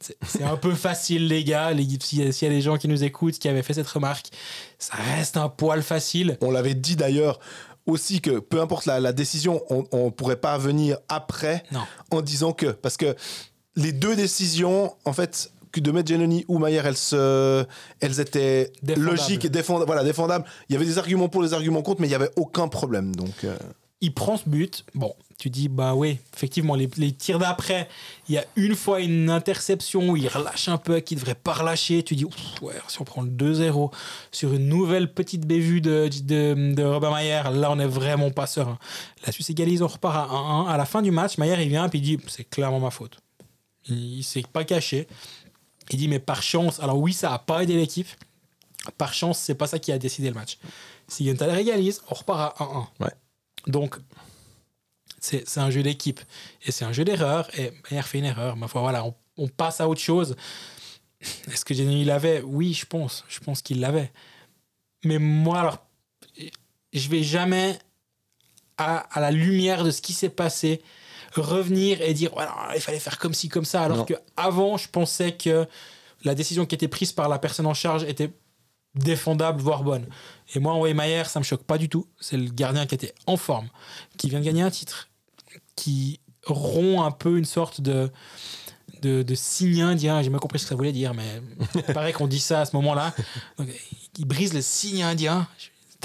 [0.00, 1.72] c'est- un peu facile, les gars.
[2.00, 4.26] S'il y a des gens qui nous écoutent, qui avaient fait cette remarque,
[4.78, 6.36] ça reste un poil facile.
[6.40, 7.38] On l'avait dit d'ailleurs
[7.86, 11.80] aussi que peu importe la, la décision, on ne pourrait pas venir après Non.
[12.10, 12.66] en disant que.
[12.66, 13.14] Parce que
[13.76, 17.64] les deux décisions, en fait, que de mettre Giannoni ou Mayer, elles, se,
[18.00, 19.86] elles étaient logiques et défendables.
[19.86, 20.44] Voilà, défendables.
[20.68, 23.14] Il y avait des arguments pour, des arguments contre, mais il n'y avait aucun problème.
[23.14, 23.56] Donc, euh,
[24.00, 24.84] il prend ce but.
[24.94, 27.88] Bon, tu dis, bah oui, effectivement, les, les tirs d'après,
[28.28, 31.54] il y a une fois une interception où il relâche un peu, qu'il devrait pas
[31.54, 32.02] relâcher.
[32.02, 33.92] Tu dis, Ouf, ouais, si on prend le 2-0
[34.32, 38.46] sur une nouvelle petite bévue de, de, de Robert Mayer, là, on est vraiment pas
[38.46, 38.78] serein.
[39.26, 40.68] La Suisse égalise, on repart à 1-1.
[40.68, 43.18] À la fin du match, Mayer, il vient et il dit, c'est clairement ma faute.
[43.88, 45.06] Il, il s'est pas caché.
[45.90, 48.08] Il dit, mais par chance, alors oui, ça a pas aidé l'équipe.
[48.98, 50.58] Par chance, c'est pas ça qui a décidé le match.
[51.08, 52.86] Si Yenthaler égalise, on repart à 1-1.
[53.00, 53.10] Ouais.
[53.66, 53.96] Donc,
[55.20, 56.20] c'est un jeu d'équipe.
[56.64, 57.48] Et c'est un jeu d'erreur.
[57.58, 58.56] Et Mayer fait une erreur.
[58.56, 60.36] Ma foi, voilà, on, on passe à autre chose.
[61.50, 62.42] Est-ce que Giannini l'avait?
[62.42, 63.24] Oui, je pense.
[63.28, 64.12] Je pense qu'il l'avait.
[65.04, 65.86] Mais moi, alors,
[66.92, 67.78] je vais jamais,
[68.76, 70.82] à, à la lumière de ce qui s'est passé,
[71.34, 73.82] revenir et dire voilà, il fallait faire comme ci, comme ça.
[73.82, 74.04] Alors Non.
[74.04, 75.66] que avant, je pensais que
[76.24, 78.30] la décision qui était prise par la personne en charge était
[78.96, 80.06] défendable, voire bonne.
[80.54, 82.06] Et moi, envoyer Mayer, ça me choque pas du tout.
[82.20, 83.68] C'est le gardien qui était en forme,
[84.16, 85.08] qui vient de gagner un titre,
[85.74, 88.10] qui rompt un peu une sorte de,
[89.02, 90.22] de, de signe indien.
[90.22, 91.42] J'ai mal compris ce que ça voulait dire, mais
[91.74, 93.14] il paraît qu'on dit ça à ce moment-là.
[94.18, 95.46] Il brise le signe indien.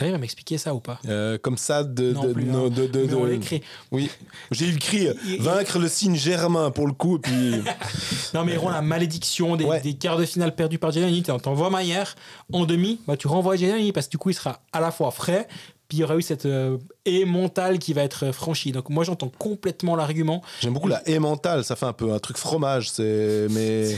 [0.02, 1.00] T'arrives à m'expliquer ça ou pas?
[1.08, 2.12] Euh, comme ça, de.
[2.12, 2.70] Non de, plus, no- hein.
[2.70, 3.62] de- de- de-.
[3.92, 4.10] Oui,
[4.50, 4.66] j'ai
[5.10, 7.52] euh, Il- il- vaincre le signe germain pour le coup, et puis.
[8.34, 9.80] Non, mais ils la malédiction des, Ouais.
[9.82, 11.22] des quarts de finale perdus par Giannini.
[11.22, 12.16] T'en- T'envoies Maillard
[12.52, 15.12] en demi, bah, tu renvoies Giannini parce que du coup, il sera à la fois
[15.12, 15.48] frais,
[15.88, 18.72] puis il y aura eu cette euh, haie mentale qui va être euh, franchie.
[18.72, 20.42] Donc, moi, j'entends complètement l'argument.
[20.62, 23.46] J'aime beaucoup la haie mentale, ça fait un peu un truc fromage, c'est.
[23.52, 23.96] Mais.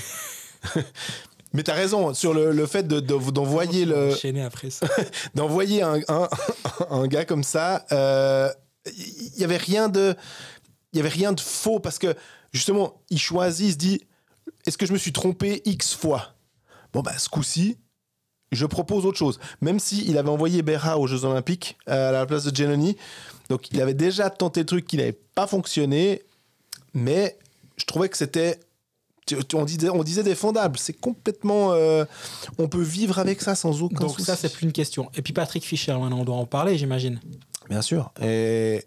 [1.54, 4.88] Mais t'as raison sur le, le fait de- de- d'envoyer le Enchaîner après ça.
[5.36, 6.28] d'envoyer un, un,
[6.90, 7.86] un gars comme ça.
[7.92, 8.50] euh,
[8.98, 10.16] il y avait rien de,
[10.92, 12.16] il y avait rien de faux parce que
[12.52, 14.02] justement, il choisit, il se dit,
[14.66, 16.34] est-ce que je me suis trompé x fois?
[16.92, 17.78] Bon bah ce coup-ci,
[18.52, 19.40] je propose autre chose.
[19.62, 22.98] Même si il avait envoyé Berra aux Jeux Olympiques euh, à la place de Giannoni,
[23.50, 26.24] donc il avait déjà tenté le truc qui n'avait pas fonctionné,
[26.94, 27.38] mais
[27.78, 28.60] je trouvais que c'était
[29.54, 30.78] on disait, on disait défendable.
[30.78, 31.74] C'est complètement.
[31.74, 32.06] euh,
[32.58, 34.26] on peut vivre avec ça sans aucun Donc souci.
[34.26, 35.10] ça, c'est plus une question.
[35.16, 37.20] Et puis Patrick Fischer, maintenant, on doit en parler, j'imagine.
[37.70, 38.12] Bien sûr.
[38.22, 38.84] Et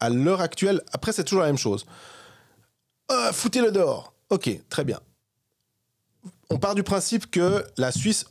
[0.00, 1.84] à l'heure actuelle, après, c'est toujours la même chose.
[3.12, 4.14] Euh, Foutez-le dehors.
[4.30, 5.00] Ok, très bien.
[6.50, 8.24] On part du principe que la Suisse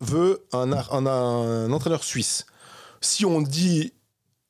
[0.00, 2.46] veut un, un- un entraîneur suisse.
[3.00, 3.92] Si on dit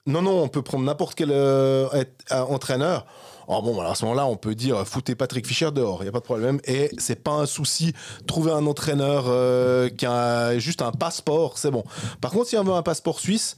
[0.07, 3.07] non, non, on peut prendre n'importe quel euh, être- euh, entraîneur.
[3.51, 6.09] Alors bon, alors à ce moment-là, on peut dire foutez Patrick Fischer dehors, il n'y
[6.09, 6.61] a pas de problème.
[6.67, 7.93] Et c'est pas un souci,
[8.29, 11.83] trouver un entraîneur euh, qui a juste un passeport, c'est bon.
[12.21, 13.57] Par contre, si on veut un passeport suisse,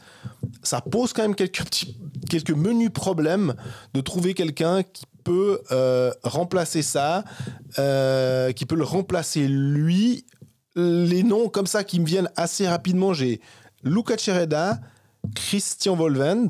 [0.62, 1.98] ça pose quand même quelques petits,
[2.31, 3.55] quelques menus problèmes
[3.92, 7.24] de trouver quelqu'un qui peut euh, remplacer ça,
[7.78, 10.24] euh, qui peut le remplacer lui.
[10.74, 13.42] Les noms comme ça qui me viennent assez rapidement, j'ai
[13.83, 14.81] Luca Cereda,
[15.35, 16.48] Christian Volvend,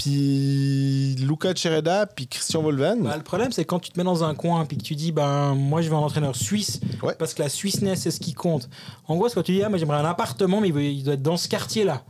[0.00, 2.96] puis Luca Cereda, puis Christian Volvend.
[3.02, 5.12] Bah, le problème, c'est quand tu te mets dans un coin puis que tu dis,
[5.12, 7.14] ben, moi, je veux un entraîneur suisse Ouais.
[7.18, 8.70] parce que la Suisseness, c'est ce qui compte.
[9.08, 11.22] En gros, c'est quand tu dis, ah, moi, j'aimerais un appartement, mais il, doit être
[11.22, 12.02] dans ce quartier-là.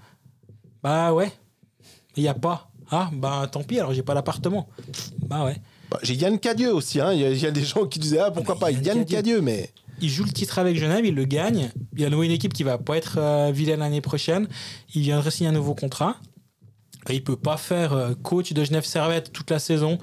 [0.85, 1.33] Bah ouais.
[2.17, 2.71] Il n'y a pas.
[2.93, 4.69] Ah, bah tant pis, alors j'ai pas d'appartement.
[5.27, 5.57] Bah ouais.
[5.91, 7.13] Bah, j'ai Yann Cadieux aussi, hein.
[7.13, 9.17] il y, y a des gens qui disaient ah, pourquoi Mais pas Yann Yann Cadieux.
[9.17, 11.71] Cadieux, mais Il joue le titre avec Genève, il le gagne.
[11.97, 14.49] Il a nouveau une équipe qui va pas être euh, vilaine l'année prochaine.
[14.95, 16.17] Il viendrait signer un nouveau contrat.
[17.09, 19.99] Il peut pas faire euh, coach de Genève Servette toute la saison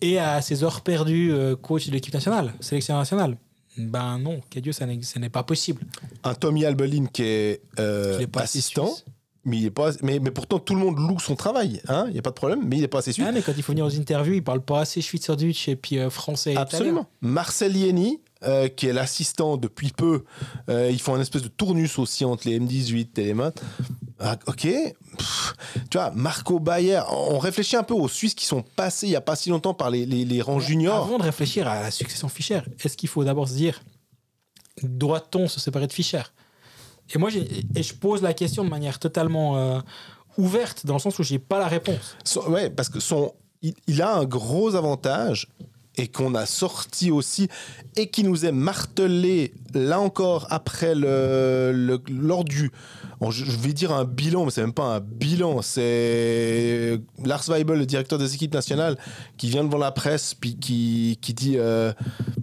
[0.00, 3.36] et à ses heures perdues euh, coach de l'équipe nationale, sélection nationale.
[3.76, 5.82] Ben non, Cadieux, ça n'est pas possible.
[6.24, 8.86] un Tommy Albelin qui est euh, est assistant.
[8.86, 9.04] suisse.
[9.44, 11.80] Mais, il est pas, mais, mais pourtant, tout le monde loue son travail.
[11.88, 13.24] hein, Il n'y a pas de problème, mais il n'est pas assez suisse.
[13.26, 15.98] Ah, mais quand il faut venir aux interviews, il parle pas assez Schweizerdeutsch et puis
[15.98, 17.06] euh, français et Absolument.
[17.22, 20.24] Marcel Ieni, euh, qui est l'assistant depuis peu,
[20.68, 23.62] ils font un espèce de tournus aussi entre les M18 et les maths.
[24.18, 24.66] Ah, ok.
[25.18, 25.54] Pff,
[25.90, 29.16] tu vois, Marco Bayer, on réfléchit un peu aux Suisses qui sont passés il n'y
[29.16, 31.04] a pas si longtemps par les, les, les rangs juniors.
[31.04, 33.80] Avant de réfléchir à la succession Fischer, est-ce qu'il faut d'abord se dire
[34.82, 36.22] doit-on se séparer de Fischer?
[37.14, 37.30] Et moi,
[37.74, 39.80] et je pose la question de manière totalement euh,
[40.36, 42.16] ouverte, dans le sens où j'ai pas la réponse.
[42.24, 45.48] Son- ouais, parce que son, il, il a un gros avantage
[45.98, 47.48] et qu'on a sorti aussi
[47.96, 52.70] et qui nous est martelé là encore après le, lors du
[53.30, 57.86] je, vais dire un bilan mais c'est même pas un bilan c'est Lars Weibel le
[57.86, 58.96] directeur des équipes nationales
[59.36, 61.92] qui vient devant la presse puis qui, qui dit euh,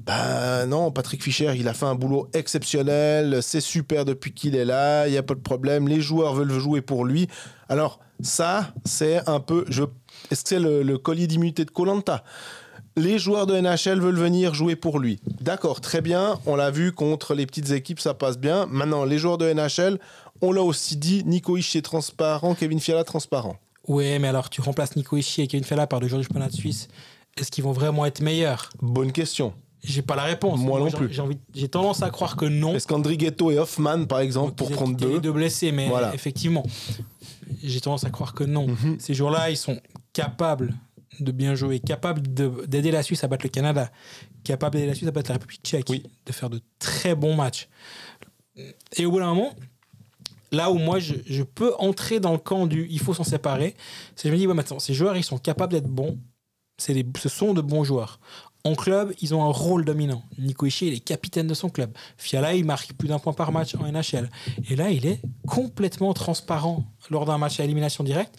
[0.06, 4.66] bah non Patrick Fischer il a fait un boulot exceptionnel c'est super depuis qu'il est
[4.66, 7.28] là il y a pas de problème les joueurs veulent jouer pour lui.
[7.70, 9.66] Alors ça c'est un peu
[10.32, 12.24] est-ce que c'est le, le collier d'immunité de Colanta?
[12.98, 15.20] Les joueurs de NHL veulent venir jouer pour lui.
[15.42, 16.40] D'accord, très bien.
[16.46, 18.66] On l'a vu contre les petites équipes, ça passe bien.
[18.68, 20.00] Maintenant, les joueurs de NHL,
[20.42, 23.58] on l'a aussi dit, Nico Hischier transparent, Kevin Fiala transparent.
[23.88, 26.48] Ouais, mais alors tu remplaces Nico Ishii et Kevin Fella par deux joueurs du championnat
[26.50, 26.88] de Suisse.
[27.38, 28.70] Est-ce qu'ils vont vraiment être meilleurs?
[28.82, 29.54] Bonne question.
[29.84, 30.60] J'ai pas la réponse.
[30.60, 31.12] Moi non plus.
[31.54, 32.74] J'ai tendance à croire que non.
[32.74, 36.16] Est-ce qu'Andrighetto et Hoffman, par exemple, pour prendre deux deux blessés, mais Voilà.
[36.16, 36.64] effectivement,
[37.64, 38.68] j'ai tendance à croire que non.
[38.68, 38.96] Mhm.
[39.00, 39.80] Ces joueurs-là, ils sont
[40.14, 40.74] capables
[41.20, 43.92] de bien jouer, capables de- d'aider la Suisse à battre le Canada,
[44.44, 46.04] capables d'aider la Suisse à battre la République tchèque, Oui.
[46.26, 47.68] de faire de très bons matchs.
[48.98, 49.54] Et au bout d'un moment,
[50.52, 53.76] là où moi je, je peux entrer dans le camp du il faut s'en séparer,
[54.16, 56.18] c'est que je me dis, ouais, maintenant, ces joueurs, ils sont capables d'être bons,
[56.88, 58.20] des- ce sont de bons joueurs.
[58.64, 60.24] En club, ils ont un rôle dominant.
[60.40, 61.92] Nico Ishii, il est capitaine de son club.
[62.18, 64.28] Fiala, il marque plus d'un point par match en NHL.
[64.72, 68.36] Et là, il est complètement transparent lors d'un match à élimination directe.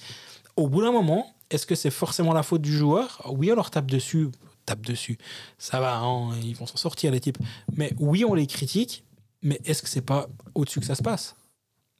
[0.56, 3.22] Au bout d'un moment, est-ce que c'est forcément la faute du joueur?
[3.30, 4.28] Oui, on leur tape dessus.
[4.64, 5.16] Tape dessus.
[5.58, 7.38] Ça va, hein, ils vont s'en sortir, les types.
[7.76, 9.04] Mais oui, on les critique.
[9.42, 11.36] Mais est-ce que c'est pas au-dessus que ça se passe?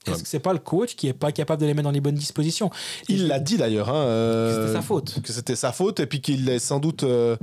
[0.07, 2.01] Est-ce que c'est pas le coach qui est pas capable de les mettre dans les
[2.01, 2.71] bonnes dispositions?
[3.09, 3.89] Il l'a dit d'ailleurs.
[3.89, 5.21] hein, que euh, C'était sa faute.
[5.23, 7.03] Que c'était sa faute et puis qu'il est sans doute.
[7.03, 7.37] euh,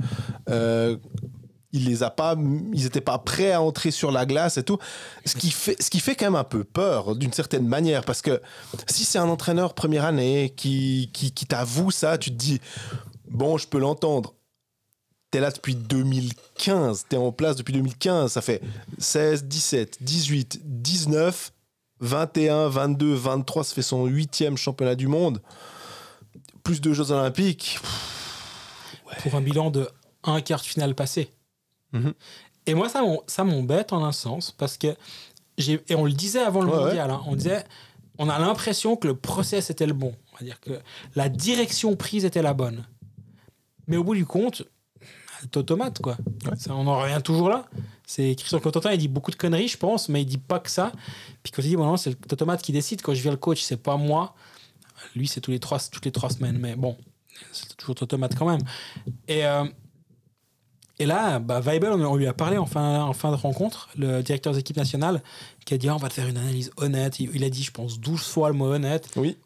[0.48, 0.96] euh,
[1.74, 2.36] il les a pas,
[2.72, 4.78] ils étaient pas prêts à entrer sur la glace et tout.
[5.26, 8.22] Ce qui fait, ce qui fait quand même un peu peur d'une certaine manière parce
[8.22, 8.40] que
[8.86, 12.60] si c'est un entraîneur première année qui, qui, qui t'avoue ça, tu te dis
[13.28, 14.34] bon, je peux l'entendre.
[15.32, 18.62] T'es là depuis 2015, t'es en place depuis 2015, ça fait
[18.98, 21.52] 16, 17, 18, 19,
[21.98, 25.42] 21, 22, 23, ça fait son huitième championnat du monde,
[26.62, 27.80] plus de Jeux Olympiques.
[29.24, 29.88] pour un bilan de
[30.22, 31.30] un quart de finale passé.
[31.94, 32.12] Mhm.
[32.66, 34.94] Et moi, ça, m'embête en un sens, parce que,
[35.58, 37.64] et on le disait avant le Ouais, mondial, hein, on disait,
[38.18, 40.14] on a l'impression que le process était le bon.
[40.32, 40.80] On va dire que
[41.14, 42.84] la direction prise était la bonne.
[43.86, 44.62] Mais au bout du compte,
[45.56, 46.16] automate, quoi.
[46.58, 47.66] Ça, on en revient toujours là.
[48.06, 50.70] C'est Christian Cotentin, il dit beaucoup de conneries, je pense, mais il dit pas que
[50.70, 50.92] ça.
[51.42, 53.02] Puis quand il dit, bon, non, c'est le automate qui décide.
[53.02, 54.34] Quand je viens le coach, c'est pas moi.
[55.14, 56.58] Lui, c'est tous les trois, toutes les trois semaines.
[56.58, 56.96] Mais bon,
[57.52, 58.62] c'est toujours automate quand même.
[59.28, 59.64] Et, euh,
[60.98, 64.22] et là, bah, Weibel, on, lui a parlé en fin, en fin de rencontre, le
[64.22, 65.22] directeur des équipes nationales,
[65.66, 67.18] qui a dit, Ah, on va te faire une analyse honnête.
[67.20, 69.08] Il, il a dit, je pense, 12 fois le mot honnête.
[69.16, 69.36] Oui.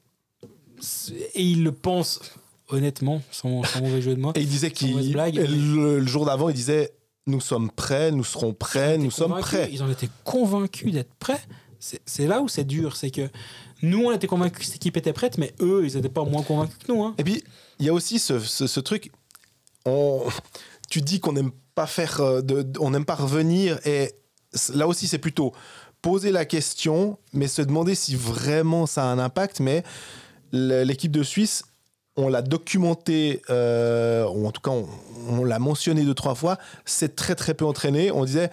[1.34, 2.20] Et il le pense
[2.68, 4.32] honnêtement, sans, sans mauvais jeu de mots.
[4.34, 4.94] Et il disait qu'il.
[5.12, 6.92] Le, le jour d'avant, il disait
[7.26, 9.68] Nous sommes prêts, nous serons prêts, nous sommes prêts.
[9.72, 11.40] Ils en étaient convaincus d'être prêts.
[11.80, 12.94] C'est c'est là où c'est dur.
[12.96, 13.28] C'est que
[13.82, 16.42] nous, on était convaincus que cette équipe était prête, mais eux, ils n'étaient pas moins
[16.42, 17.02] convaincus que nous.
[17.02, 17.14] hein.
[17.18, 17.42] Et puis,
[17.78, 19.10] il y a aussi ce, ce- ce truc.
[19.84, 20.24] On,
[20.90, 22.20] tu dis qu'on n'aime pas faire.
[22.20, 23.78] euh, De, on n'aime pas revenir.
[23.86, 24.12] Et
[24.74, 25.52] là aussi, c'est plutôt
[26.02, 29.60] poser la question, mais se demander si vraiment ça a un impact.
[29.60, 29.82] Mais
[30.52, 31.64] l'équipe de Suisse,
[32.16, 34.86] on l'a documenté, euh, ou en tout cas, on,
[35.28, 36.58] on l'a mentionné deux, trois fois.
[36.84, 38.10] C'est très, très peu entraîné.
[38.10, 38.50] On disait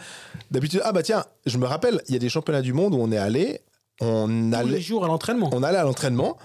[0.51, 2.97] d'habitude, ah bah tiens, je me rappelle, il y a des championnats du monde où
[2.99, 3.61] on est allé.
[4.01, 5.49] On Tous les allait, jours à l'entraînement.
[5.53, 6.37] on allait à l'entraînement,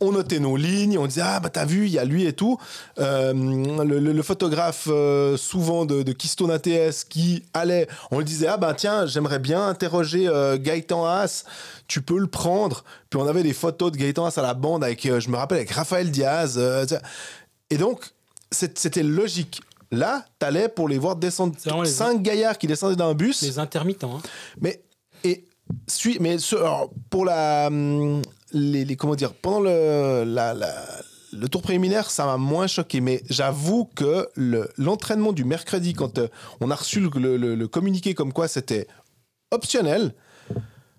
[0.00, 2.32] on notait nos lignes, on disait ah bah t'as vu il y a lui et
[2.32, 2.56] tout.
[2.98, 8.24] Euh, le, le- le photographe euh, souvent de, de Keystone ATS qui allait, on lui
[8.24, 11.44] disait ah bah tiens j'aimerais bien interroger euh, Gaëtan Haas,
[11.88, 12.84] tu peux le prendre.
[13.10, 15.58] Puis on avait des photos de Gaëtan Haas à la bande avec, je me rappelle
[15.58, 16.60] avec Raphaël Diaz.
[17.70, 18.04] et donc
[18.50, 19.60] c'était logique.
[19.90, 23.40] Là, t'allais pour les voir descendre les- cinq gaillards qui descendaient d'un bus.
[23.42, 24.18] Les intermittents.
[24.18, 24.22] hein.
[24.60, 24.82] Mais
[25.24, 25.44] et
[26.20, 28.20] mais ce- alors, pour la hum,
[28.52, 30.84] les, les- comment dire pendant le la, la-
[31.32, 36.18] le tour préliminaire, ça m'a moins choqué, mais j'avoue que le- l'entraînement du mercredi, quand
[36.18, 36.28] euh,
[36.60, 38.86] on a reçu le, communiqué comme quoi c'était
[39.50, 40.14] optionnel,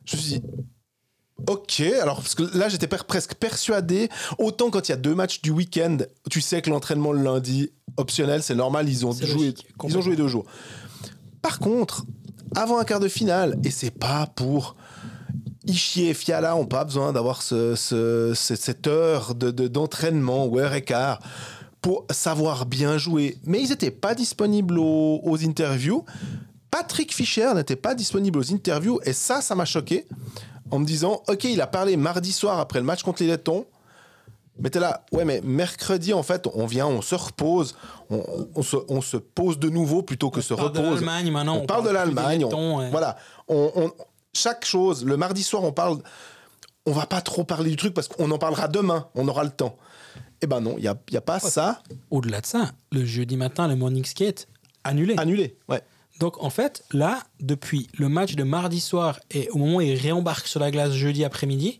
[0.05, 0.43] je me suis dit,
[1.47, 4.07] ok, alors parce que là j'étais per- presque persuadé,
[4.37, 5.97] autant quand il y a deux matchs du week-end,
[6.29, 10.01] tu sais que l'entraînement le lundi, optionnel, c'est normal, ils ont, joué, logique, ils ont
[10.01, 10.45] joué deux jours.
[11.41, 12.05] Par contre,
[12.55, 14.75] avant un quart de finale, et c'est pas pour
[15.69, 20.45] Ishii et Fiala ont pas besoin d'avoir ce, ce- ce- cette heure de, de- d'entraînement
[20.45, 21.19] ou heure et quart
[21.81, 23.37] pour savoir bien jouer.
[23.45, 26.03] Mais ils n'étaient pas disponibles aux, aux interviews.
[26.71, 30.05] Patrick Fischer n'était pas disponible aux interviews et ça, ça m'a choqué
[30.71, 33.65] en me disant, ok, il a parlé mardi soir après le match contre les Lettons.
[34.61, 37.75] Mais t'es là, ouais, mais mercredi, en fait, on vient, on se repose,
[38.09, 38.21] on,
[38.55, 40.93] on se, on se pose de nouveau plutôt que se On parle de repose.
[40.95, 41.55] l'Allemagne maintenant.
[41.55, 42.45] on, parle de l'Allemagne.
[42.91, 43.15] Voilà.
[43.47, 43.89] On-
[44.39, 45.99] chaque chose, le mardi soir, on parle.
[46.85, 49.51] On va pas trop parler du truc parce qu'on en parlera demain, on aura le
[49.51, 49.77] temps.
[50.41, 53.35] Eh ben non, il n'y a, y a pas ça Au-delà de ça, le jeudi
[53.35, 54.47] matin, le morning skate
[54.83, 55.15] annulé.
[55.17, 55.57] annulé.
[55.67, 55.81] Ouais.
[56.19, 59.95] Donc en fait, là, depuis le match de mardi soir et au moment où ils
[59.99, 61.79] réembarquent sur la glace jeudi après-midi,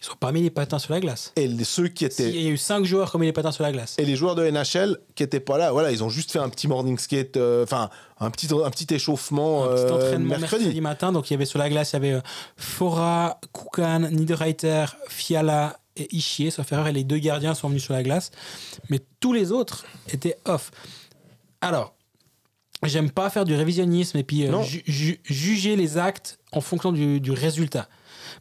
[0.00, 1.32] ils sont pas mis les patins sur la glace.
[1.36, 2.30] Et les- ceux qui étaient.
[2.30, 3.96] Il y a eu cinq joueurs qui ont mis les patins sur la glace.
[3.98, 6.48] Et les joueurs de NHL qui étaient pas là, voilà, ils ont juste fait un
[6.48, 10.64] petit morning skate, euh, enfin un petit un petit échauffement Un petit euh, entraînement mercredi.
[10.64, 10.80] mercredi.
[10.80, 11.12] matin.
[11.12, 12.20] Donc il y avait sur la glace, il y avait euh,
[12.56, 16.50] Fora, Kukan, Niederreiter, Fiala et Ishii.
[16.52, 18.30] Sauf erreur, et les deux gardiens sont venus sur la glace.
[18.90, 20.70] Mais tous les autres étaient off.
[21.60, 21.94] Alors,
[22.84, 24.62] j'aime pas faire du révisionnisme et puis euh, Non.
[24.62, 27.88] ju- ju- juger les actes en fonction du, du résultat.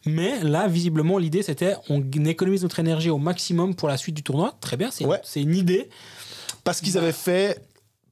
[0.07, 4.23] Mais là, visiblement, l'idée c'était on économise notre énergie au maximum pour la suite du
[4.23, 4.55] tournoi.
[4.61, 5.21] Très bien, c'est Ouais.
[5.35, 5.89] une idée.
[6.63, 7.61] Parce qu'ils avaient fait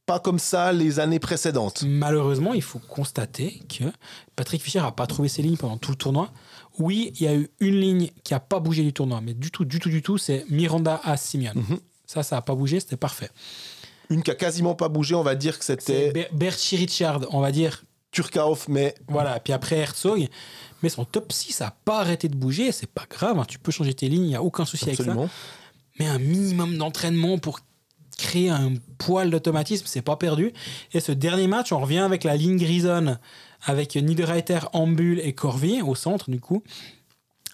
[0.05, 1.84] pas comme ça les années précédentes.
[1.86, 3.86] Malheureusement, il faut constater que
[4.36, 6.31] Patrick Fischer n'a pas trouvé ses lignes pendant tout le tournoi.
[6.77, 9.49] Oui, il y a eu une ligne qui n'a pas bougé du tournoi, mais du
[9.49, 11.53] tout, du tout, du tout, c'est Miranda à Simeon.
[11.55, 11.79] Mhm.
[12.05, 13.29] Ça, ça n'a pas bougé, c'était parfait.
[14.10, 17.39] Une qui a quasiment pas bougé, on va dire que c'était Ber- Berchi Richard, on
[17.41, 17.84] va dire.
[18.12, 20.27] Turkauf, mais Voilà, puis après Herzog.
[20.86, 23.71] Mais son top 6 n'a pas arrêté de bouger, c'est pas grave, hein, tu peux
[23.71, 25.15] changer tes lignes, il n'y a aucun souci avec ça.
[25.98, 27.62] mais un minimum d'entraînement pour
[28.19, 30.54] créer un poil d'automatisme, c'est pas perdu.
[30.93, 33.17] Et ce dernier match, on revient avec la ligne grisonne,
[33.63, 36.62] avec Niederreiter, Ambul et Corvier au centre du coup.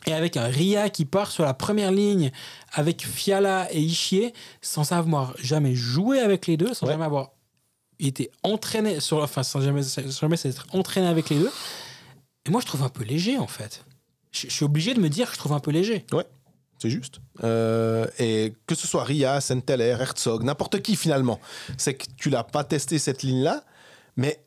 [0.07, 2.31] Et avec un Ria qui part sur la première ligne
[2.73, 6.91] avec Fiala et Ishii, sans avoir jamais joué avec les deux, sans Ouais.
[6.91, 7.29] jamais avoir
[7.97, 11.51] été entraîné, sur, enfin sans jamais, sans jamais s'être entraîné avec les deux.
[12.45, 13.83] Et moi, je trouve un peu léger en fait.
[14.31, 16.05] Je, suis obligé de me dire que je trouve un peu léger.
[16.11, 16.25] Ouais,
[16.79, 17.19] c'est juste.
[17.43, 21.39] Euh, et que ce soit Ria, Senteller, Herzog, n'importe qui finalement,
[21.77, 23.63] c'est que tu l'as pas testé cette ligne-là,
[24.15, 24.43] mais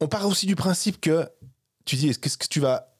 [0.00, 1.28] on part aussi du principe que
[1.84, 2.94] tu dis, est-ce que, qu'est-ce que tu vas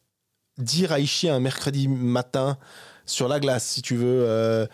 [0.58, 2.58] dire à Ishii un mercredi matin
[3.06, 4.66] sur la glace, si tu veux euh,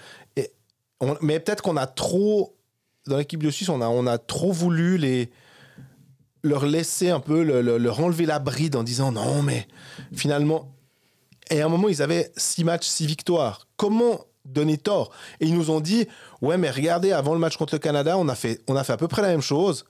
[1.20, 2.56] Mais peut-être qu'on a trop,
[3.06, 5.30] dans l'équipe de Suisse, on a, on a trop voulu les
[6.44, 9.66] leur laisser un peu, le- le- leur enlever la bride en disant non, mais
[10.14, 10.70] finalement,
[11.50, 13.66] et à un moment, ils avaient six matchs, six victoires.
[13.76, 15.10] Comment donné tort?
[15.40, 16.06] Et ils nous ont dit
[16.42, 18.92] Ouais, mais regardez, avant le match contre le Canada, on a fait, on a fait
[18.92, 19.84] à peu près la même chose.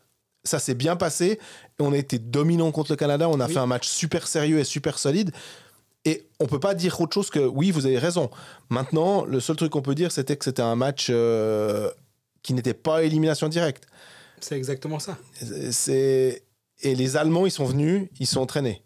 [0.45, 1.39] Ça s'est bien passé.
[1.81, 3.29] On a été dominant contre le Canada.
[3.29, 3.53] On a Oui.
[3.53, 5.33] fait un match super sérieux et super solide.
[6.05, 8.31] Et on peut pas dire autre chose que oui, vous avez raison.
[8.69, 11.91] Maintenant, le seul truc qu'on peut dire, c'était que c'était un match euh,
[12.43, 13.87] qui n'était pas élimination directe.
[14.45, 15.17] C'est exactement ça.
[16.83, 18.83] Et les Allemands, ils sont venus, ils sont entraînés.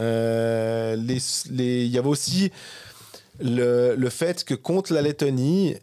[0.00, 1.18] Euh, les-
[1.84, 2.50] il y avait aussi
[3.40, 5.76] le, le fait que contre la Lettonie,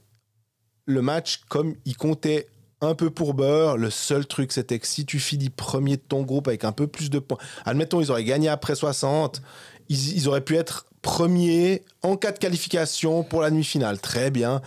[0.86, 2.48] le match, comme il comptait
[2.82, 6.22] un peu pour beurre, le seul truc, c'était que si tu finis premier de ton
[6.24, 9.41] groupe avec un peu plus de points, admettons, ils auraient gagné après 60,
[9.89, 14.00] ils, ils auraient pu être premiers en cas de qualification pour la demi-finale.
[14.00, 14.62] Très bien.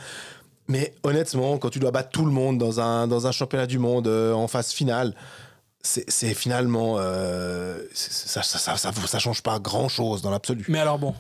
[0.73, 3.79] Mais honnêtement, quand tu dois battre tout le monde dans un, dans un championnat du
[3.79, 5.15] monde euh, en phase finale,
[5.83, 6.97] c'est finalement.
[6.99, 10.65] euh, ça, ça, ça, change pas grand chose dans l'absolu.
[10.69, 11.15] Mais alors bon,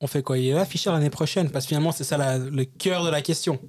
[0.00, 0.38] on fait quoi?
[0.38, 3.10] Il est là, Fischer, l'année prochaine Parce que finalement, c'est ça la- le cœur de
[3.10, 3.60] la question.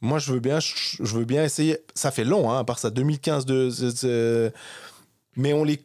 [0.00, 1.78] Moi, je veux bien, je, veux bien essayer.
[1.94, 4.52] Ça fait long, hein, à part ça, 2015 de.
[5.34, 5.80] Mais on les.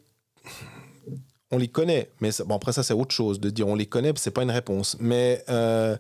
[1.49, 2.11] On les connaît.
[2.21, 3.39] Mais bon, après, ça, c'est autre chose.
[3.39, 4.95] De dire on les connaît, c'est pas une réponse.
[4.99, 5.43] Mais.
[5.49, 5.97] euh,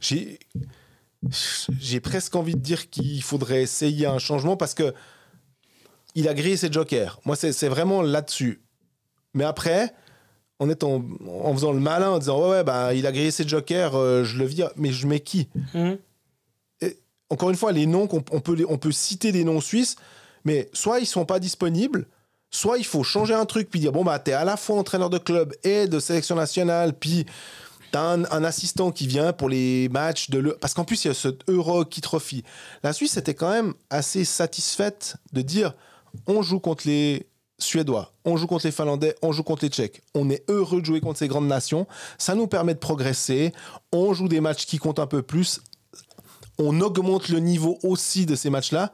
[0.00, 0.38] J'ai.
[1.78, 4.94] J'ai presque envie de dire qu'il faudrait essayer un changement parce que.
[6.14, 7.20] Il a grillé ses jokers.
[7.24, 8.60] Moi, c'est vraiment là-dessus.
[9.32, 9.94] Mais après,
[10.58, 13.48] en, étant, en faisant le malin, en disant Ouais, ouais, bah, il a grillé ses
[13.48, 14.70] jokers, euh, je le vire.
[14.76, 15.48] Mais je mets qui?
[15.74, 15.98] Mhm.
[17.30, 19.96] encore une fois, les noms on peut, on peut citer des noms suisses,
[20.44, 22.06] mais soit ils sont pas disponibles,
[22.50, 25.08] soit il faut changer un truc puis dire bon bah t'es à la fois entraîneur
[25.08, 27.26] de club et de sélection nationale, puis
[28.00, 31.14] un, assistant qui vient pour les matchs de l'E- parce qu'en plus il y a
[31.14, 32.44] ce Euro qui trophy.
[32.82, 35.74] La Suisse était quand même assez satisfaite de dire
[36.26, 37.26] on joue contre les
[37.58, 40.02] Suédois, on joue contre les Finlandais, on joue contre les Tchèques.
[40.14, 41.86] On est heureux de jouer contre ces grandes nations.
[42.18, 43.52] Ça nous permet de progresser.
[43.92, 45.60] On joue des matchs qui comptent un peu plus
[46.58, 48.92] on augmente le niveau aussi de ces matchs-là.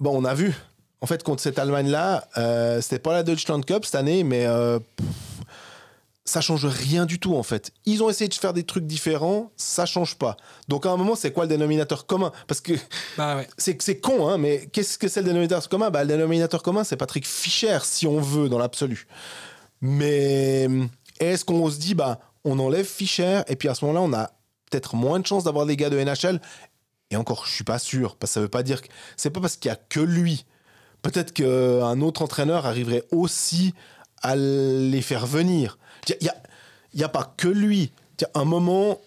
[0.00, 0.54] Bon, on a vu.
[1.00, 4.78] En fait, contre cette Allemagne-là, euh, c'était pas la Deutschland Cup cette année, mais euh,
[6.24, 7.70] ça change rien du tout en fait.
[7.84, 10.36] Ils ont essayé de faire des trucs différents, ça change pas.
[10.68, 12.32] Donc à un moment, c'est quoi le dénominateur commun?
[12.46, 12.72] Parce que
[13.18, 13.48] Bah ouais.
[13.58, 15.90] c'est c'est con, hein, mais qu'est-ce que c'est le dénominateur commun?
[15.90, 19.06] Bah, Le dénominateur commun, c'est Patrick Fischer, si on veut, dans l'absolu.
[19.80, 20.68] Mais
[21.20, 24.30] est-ce qu'on se dit, bah, on enlève Fischer, et puis à ce moment-là, on a
[24.70, 26.40] peut-être moins de chances d'avoir des gars de NHL
[27.10, 28.88] Et encore, je suis pas sûr, parce que ça veut pas dire que.
[29.16, 30.46] C'est pas parce qu'il y a que lui.
[31.02, 33.74] Peut-être qu'un autre entraîneur arriverait aussi
[34.22, 35.78] à les faire venir.
[36.08, 36.36] Il n'y a,
[36.94, 37.92] y a pas que lui.
[38.16, 39.00] Tiens, un moment,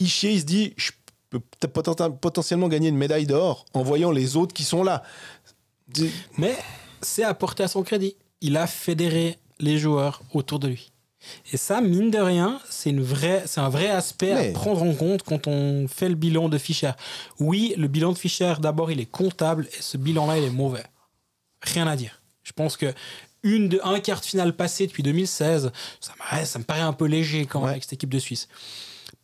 [0.00, 0.90] Ishier, il se dit, je
[1.30, 5.02] peux potentiellement gagner une médaille d'or en voyant les autres qui sont là.
[6.38, 6.56] Mais
[7.00, 8.16] c'est apporté à son crédit.
[8.40, 10.90] Il a fédéré les joueurs autour de lui.
[11.52, 14.82] Et ça, mine de rien, c'est une vraie, c'est un vrai aspect Mais- à prendre
[14.82, 16.90] en compte quand on fait le bilan de Fischer.
[17.38, 20.82] Oui, le bilan de Fischer, d'abord, il est comptable et ce bilan-là, il est mauvais.
[21.62, 22.20] Rien à dire.
[22.42, 22.92] Je pense que
[23.42, 26.92] une de, un quart de finale passé depuis 2016, ça, me- ça me paraît un
[26.92, 27.70] peu léger quand même Ouais.
[27.72, 28.48] avec cette équipe de Suisse.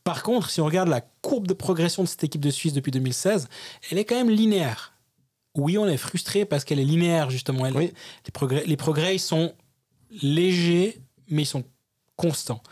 [0.04, 2.90] Par contre, si on regarde la courbe de progression de cette équipe de Suisse depuis
[2.90, 3.48] 2016,
[3.90, 4.94] elle est quand même linéaire.
[5.54, 7.66] Oui, on est frustré parce qu'elle est linéaire, justement.
[7.66, 7.92] Elle- Oui.
[8.24, 9.54] les, progrès, les progrès, ils sont
[10.22, 11.64] légers, mais ils sont
[12.16, 12.62] constants.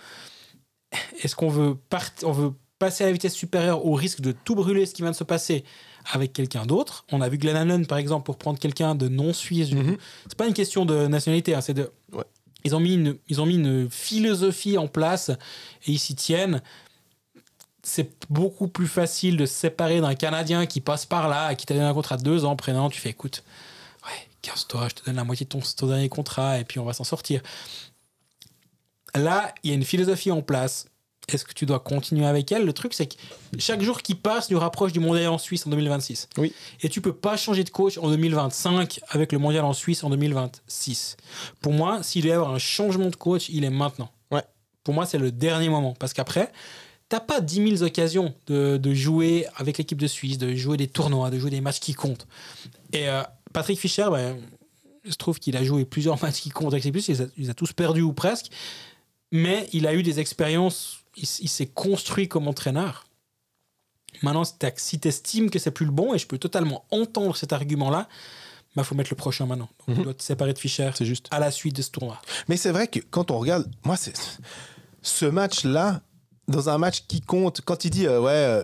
[1.23, 4.55] Est-ce qu'on veut, part- on veut passer à la vitesse supérieure au risque de tout
[4.55, 5.65] brûler ce qui vient de se passer?
[6.13, 9.69] Avec quelqu'un d'autre On a vu Glenn Allen, par exemple, pour prendre quelqu'un de non-suisse.
[9.69, 9.83] du coup.
[9.83, 9.97] Mhm.
[10.29, 11.91] C'est pas une question de nationalité, hein, c'est de...
[12.13, 12.25] Ouais.
[12.65, 16.63] Ils ont, mis une, ils ont mis une philosophie en place et ils s'y tiennent
[17.87, 21.75] c'est beaucoup plus facile de se séparer d'un Canadien qui passe par là, qui t'a
[21.75, 23.45] donné un contrat de deux ans, prénom, tu fais écoute,
[24.05, 26.85] ouais, casse-toi, je te donne la moitié de ton, ton dernier contrat et puis on
[26.85, 27.43] va s'en sortir.
[29.15, 30.89] Là, il y a une philosophie en place.
[31.29, 32.65] Est-ce que tu dois continuer avec elle?
[32.65, 33.15] Le truc, c'est que
[33.59, 36.29] chaque jour qui passe nous rapproche du mondial en Suisse en 2026.
[36.39, 36.53] Oui.
[36.83, 40.11] Et tu peux pas changer de coach en 2025 avec le mondial en Suisse en
[40.11, 41.17] 2026.
[41.61, 44.11] Pour moi, s'il doit y avoir un changement de coach, il est maintenant.
[44.31, 44.45] Ouais.
[44.85, 45.97] Pour moi, c'est le dernier moment.
[45.99, 46.53] Parce qu'après,
[47.09, 50.89] t'as pas 10 000 occasions de, de jouer avec l'équipe de Suisse, de jouer des
[50.89, 52.27] tournois, de jouer des matchs qui comptent.
[52.93, 53.23] Et euh,
[53.53, 54.37] Patrick Fischer, ben,
[55.05, 57.55] je trouve qu'il a joué plusieurs matchs qui comptent avec les plus, il les a
[57.55, 58.47] tous perdus ou presque.
[59.33, 63.05] Mais il a eu des expériences, il, s'est construit comme entraîneur.
[64.23, 67.53] Maintenant, si si t'estimes que c'est plus le bon, et je peux totalement entendre cet
[67.53, 68.09] argument-là,
[68.77, 69.69] il faut mettre le prochain maintenant.
[69.81, 69.95] Donc, Mhm.
[69.97, 71.29] Tu dois te séparer de Fischer C'est juste.
[71.31, 72.21] à la suite de ce tournoi.
[72.49, 74.15] Mais c'est vrai que quand on regarde, moi, c'est
[75.03, 76.03] ce match-là,
[76.49, 78.63] dans un match qui compte, quand il dit, euh, ouais, euh,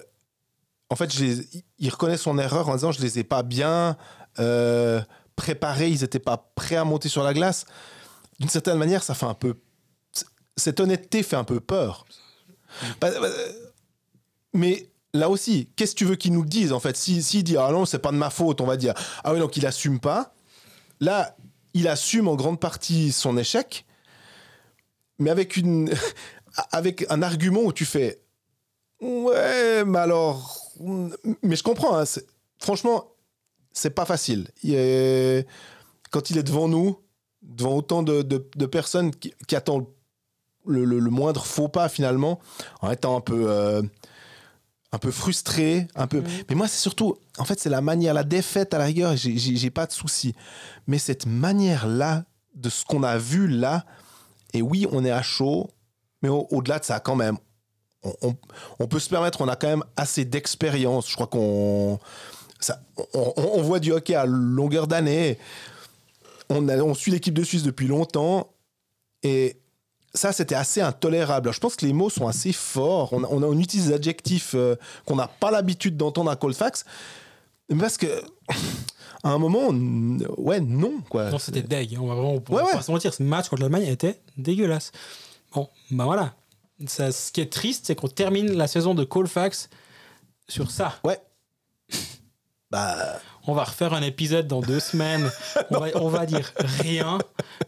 [0.90, 3.96] en fait, je les- il reconnaît son erreur en disant, je les ai pas bien
[4.38, 5.02] euh,
[5.36, 7.66] préparés, ils étaient pas prêts à monter sur la glace.
[8.40, 9.56] D'une certaine manière, ça fait un peu.
[10.56, 12.06] Cette honnêteté fait un peu peur.
[13.00, 13.28] Bah, bah,
[14.52, 16.96] Mais là aussi, qu'est-ce que tu veux qu'il nous le dise en fait?
[16.96, 18.94] S'il si, dit ah non, c'est pas de ma faute, on va dire
[19.24, 20.34] ah oui, donc il assume pas.
[21.00, 21.36] Là,
[21.74, 23.86] il assume en grande partie son échec,
[25.18, 25.92] mais avec, une,
[26.72, 28.22] avec un argument où tu fais
[29.00, 30.58] ouais, mais alors.
[31.42, 32.04] Mais je comprends, hein,
[32.58, 33.12] franchement,
[33.72, 34.48] c'est pas facile.
[36.10, 36.98] Quand il est devant nous,
[37.42, 39.86] devant autant de personnes qui, qui attendent
[40.66, 42.38] le, le- le moindre faux pas finalement,
[42.80, 43.44] en étant un peu.
[43.50, 43.82] euh,
[44.94, 46.22] un peu frustré, un peu.
[46.50, 49.16] Mais moi, c'est surtout, en fait, c'est la manière, la défaite à la rigueur.
[49.16, 50.34] J'ai, pas de souci.
[50.86, 53.86] Mais cette manière-là, de ce qu'on a vu là,
[54.52, 55.70] et oui, on est à chaud,
[56.20, 57.38] mais au- au-delà de ça, quand même,
[58.02, 58.36] on, on-
[58.80, 61.08] on peut se permettre, on a quand même assez d'expérience.
[61.08, 61.98] Je crois qu'on.
[63.14, 65.38] on voit du hockey à longueur d'année.
[66.50, 68.52] On, a- on suit l'équipe de Suisse depuis longtemps.
[69.22, 69.56] Et
[70.14, 71.48] ça, c'était assez intolérable.
[71.48, 73.12] Alors, je pense que les mots sont assez forts.
[73.12, 76.84] On, on, on utilise des adjectifs euh, qu'on n'a pas l'habitude d'entendre à Colfax.
[77.78, 78.06] Parce que,
[79.24, 81.30] à un moment, on- ouais, non, quoi.
[81.30, 81.96] Non, c'était deg.
[81.98, 82.72] On va vraiment on Ouais, va ouais.
[82.72, 83.14] pas se mentir.
[83.14, 84.92] Ce match contre l'Allemagne était dégueulasse.
[85.54, 86.34] Bon, bah voilà.
[86.86, 89.70] Ça, ce qui est triste, c'est qu'on termine la saison de Colfax
[90.48, 90.98] sur ça.
[91.04, 91.18] Ouais.
[92.70, 95.30] Bah, On va refaire un épisode dans deux semaines.
[95.70, 97.18] On va, on va dire rien,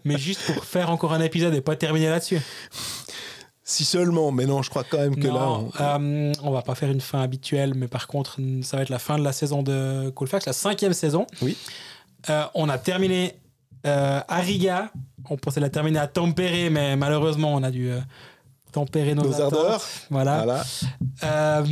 [0.04, 2.40] mais juste pour faire encore un épisode et pas terminer là-dessus.
[3.64, 4.30] si seulement.
[4.30, 5.48] Mais non, je crois quand même que là.
[5.48, 8.88] On- euh, on va pas faire une fin habituelle, mais par contre, ça va être
[8.90, 11.26] la fin de la saison de Colfax, la cinquième saison.
[11.42, 11.56] Oui.
[12.30, 13.34] Euh, on a terminé
[13.86, 14.90] euh, à Riga.
[15.28, 17.90] On pensait la terminer à Tempéré, mais malheureusement, on a dû
[18.72, 19.82] tempérer nos, Nos ardeurs.
[20.10, 20.64] Voilà.
[21.20, 21.64] Voilà.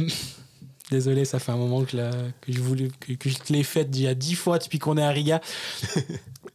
[0.92, 2.10] Désolé, ça fait un moment que, la-
[2.42, 5.02] que je, voulais, que, que je te l'ai faite a dix fois depuis qu'on est
[5.02, 5.40] à Riga.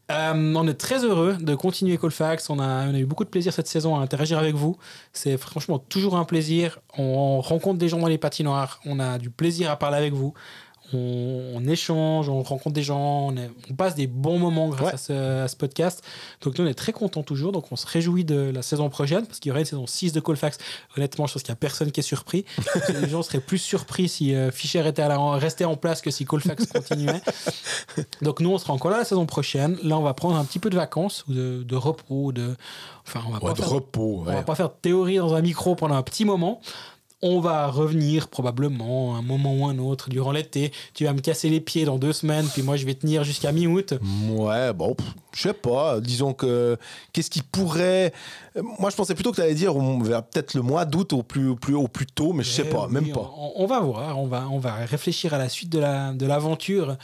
[0.09, 2.49] Euh, on est très heureux de continuer Colfax.
[2.49, 4.77] On a, on a eu beaucoup de plaisir cette saison à interagir avec vous.
[5.11, 6.79] C'est franchement toujours un plaisir.
[6.97, 8.79] On rencontre des gens dans les patinoires.
[8.85, 10.33] On a du plaisir à parler avec vous.
[10.93, 14.83] On, on échange, on rencontre des gens, on, est- on passe des bons moments grâce
[14.87, 14.93] Ouais.
[14.93, 15.13] à, ce,
[15.43, 16.03] à ce podcast.
[16.41, 17.51] Donc nous, on est très contents toujours.
[17.51, 20.13] Donc on se réjouit de la saison prochaine parce qu'il y aura une saison 6
[20.13, 20.57] de Colfax.
[20.95, 22.45] Honnêtement, je pense qu'il n'y a personne qui est surpris.
[23.01, 26.11] les gens seraient plus surpris si euh, Fischer était à la- restait en place que
[26.11, 27.21] si Colfax continuait.
[28.21, 29.77] Donc nous, on sera encore là la saison prochaine.
[29.83, 32.31] Là, on va prendre un petit peu de vacances ou de, de repos.
[32.31, 32.55] De...
[33.05, 34.17] Enfin, on va, Ouais, pas de faire, repos.
[34.19, 36.61] on va pas faire de théorie dans un micro pendant un petit moment.
[37.23, 40.71] On va revenir probablement un moment ou un autre durant l'été.
[40.93, 43.51] Tu vas me casser les pieds dans deux semaines, puis moi je vais tenir jusqu'à
[43.51, 43.95] mi-août.
[44.29, 44.95] Ouais, bon,
[45.33, 45.99] je sais pas.
[45.99, 46.77] Disons que
[47.13, 48.13] qu'est-ce qui pourrait.
[48.79, 51.55] Moi, je pensais plutôt que tu allais dire peut-être le mois d'août au plus, au
[51.55, 53.31] plus, au plus tôt, mais je sais Eh pas, oui, même pas.
[53.37, 56.25] On, on va voir, on va, on va réfléchir à la suite de la de
[56.25, 56.97] l'aventure de la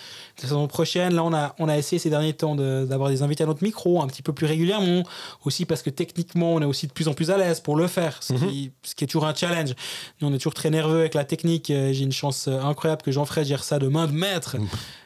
[0.50, 1.14] saison prochaine.
[1.14, 3.64] Là, on a, on a essayé ces derniers temps de- d'avoir des invités à notre
[3.64, 5.04] micro un petit peu plus régulièrement,
[5.46, 7.88] aussi parce que techniquement, on est aussi de plus en plus à l'aise pour le
[7.88, 9.74] faire, ce, qui, ce qui est toujours un challenge.
[10.22, 11.70] Nous, on est toujours très nerveux avec la technique.
[11.70, 14.56] Euh, J'ai une chance euh, incroyable que Jean-Fred gère ça de main de maître.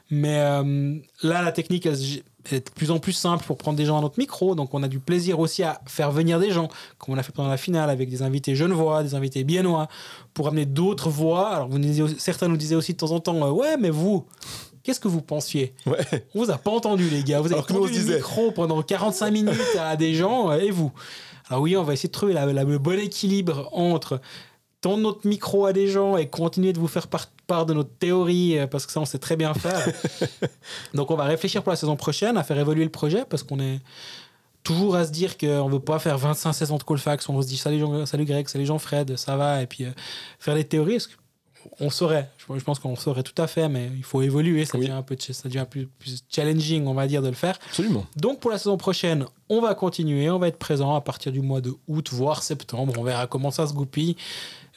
[0.10, 1.98] Mais euh, là, la technique elle
[2.56, 4.56] est de plus en plus simple pour prendre des gens à notre micro.
[4.56, 6.68] Donc, on a du plaisir aussi à faire venir des gens,
[6.98, 9.88] comme on a fait pendant la finale avec des invités genevois, des invités biennois,
[10.34, 11.50] pour amener d'autres voix.
[11.50, 13.90] Alors, vous nous disiez certains nous disaient aussi de temps en temps euh, Ouais, mais
[13.90, 14.26] vous,
[14.84, 15.74] qu'est-ce que vous pensiez?
[15.86, 15.98] Ouais.
[16.36, 17.42] On vous a pas entendu, les gars.
[17.42, 18.16] Vous avez tendu le disait.
[18.16, 20.92] micro pendant 45 minutes à des gens, euh, et vous?
[21.50, 24.20] Alors, oui, on va essayer de trouver la- la- le bon équilibre entre
[24.82, 27.90] tendre notre micro à des gens et continuer de vous faire part, part de notre
[27.98, 29.88] théorie, euh, parce que ça, on sait très bien faire.
[30.94, 33.60] Donc, on va réfléchir pour la saison prochaine à faire évoluer le projet, parce qu'on
[33.60, 33.80] est
[34.64, 37.58] toujours à se dire qu'on veut pas faire 25 saisons de Colfax, on se dit
[37.58, 39.92] salut, Jean, salut Greg, salut Jean-Fred, ça va, et puis euh,
[40.40, 40.96] faire des théories.
[40.96, 41.10] parce
[41.80, 44.86] on saurait, je pense qu'on saurait tout à fait, mais il faut évoluer, ça Oui.
[44.86, 47.58] devient un peu ça devient plus, plus challenging, on va dire, de le faire.
[47.68, 48.06] Absolument.
[48.16, 51.42] Donc pour la saison prochaine, on va continuer, on va être présent à partir du
[51.42, 52.94] mois de août, voire septembre.
[52.98, 54.16] On verra comment ça se goupille.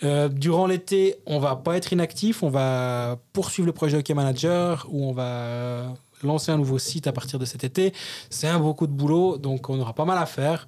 [0.02, 4.86] Euh, durant l'été, on va pas être inactif, on va poursuivre le projet Hockey Manager
[4.90, 7.92] où on va lancer un nouveau site à partir de cet été.
[8.30, 10.66] C'est un beaucoup de boulot, donc on aura pas mal à faire.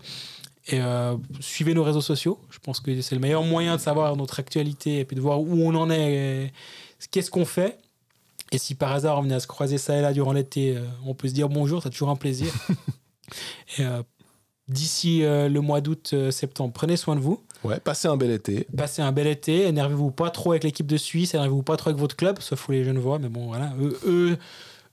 [0.69, 2.39] Et euh, suivez nos réseaux sociaux.
[2.51, 5.41] Je pense que c'est le meilleur moyen de savoir notre actualité et puis de voir
[5.41, 6.53] où on en est,
[7.11, 7.79] qu'est-ce qu'on fait.
[8.53, 10.85] Et si par hasard on venait à se croiser ça et là durant l'été, euh,
[11.07, 12.53] on peut se dire bonjour, c'est toujours un plaisir.
[13.79, 14.03] et euh,
[14.69, 17.43] d'ici euh, le mois d'août, euh, septembre, prenez soin de vous.
[17.65, 18.67] Ouais, passez un bel été.
[18.77, 19.67] Passez un bel été.
[19.69, 22.73] Énervez-vous pas trop avec l'équipe de Suisse, énervez-vous pas trop avec votre club, sauf pour
[22.73, 23.19] les Genevois.
[23.19, 24.39] Mais bon, voilà, eux, eux,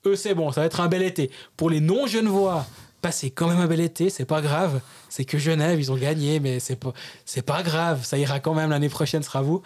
[0.05, 1.32] eux, c'est bon, ça va être un bel été.
[1.57, 2.65] Pour les non-Genevois,
[3.01, 4.82] passez quand même un bel été, c'est pas grave.
[5.09, 6.93] C'est que Genève, ils ont gagné, mais c'est pas,
[7.26, 8.03] c'est pas grave.
[8.05, 9.61] Ça ira quand même l'année prochaine, sera vous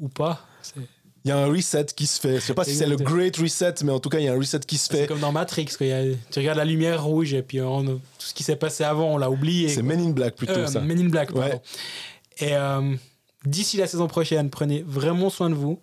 [0.00, 0.46] ou pas.
[0.62, 0.74] C'est
[1.24, 2.36] Il y a un reset qui se fait.
[2.36, 4.32] Je sais pas si c'est le great reset, mais en tout cas, il y a
[4.32, 5.06] un reset qui se c'est fait.
[5.08, 5.86] comme dans Matrix, quoi.
[5.88, 9.14] A- tu regardes la lumière rouge et puis on- tout ce qui s'est passé avant,
[9.14, 9.68] on l'a oublié.
[9.68, 10.80] C'est Men in Black plutôt Euh, ça.
[10.80, 11.48] Men in Black, pardon.
[11.48, 11.60] Ouais.
[12.38, 12.96] Et euh,
[13.46, 15.78] D'ici la saison prochaine, prenez vraiment soin de vous.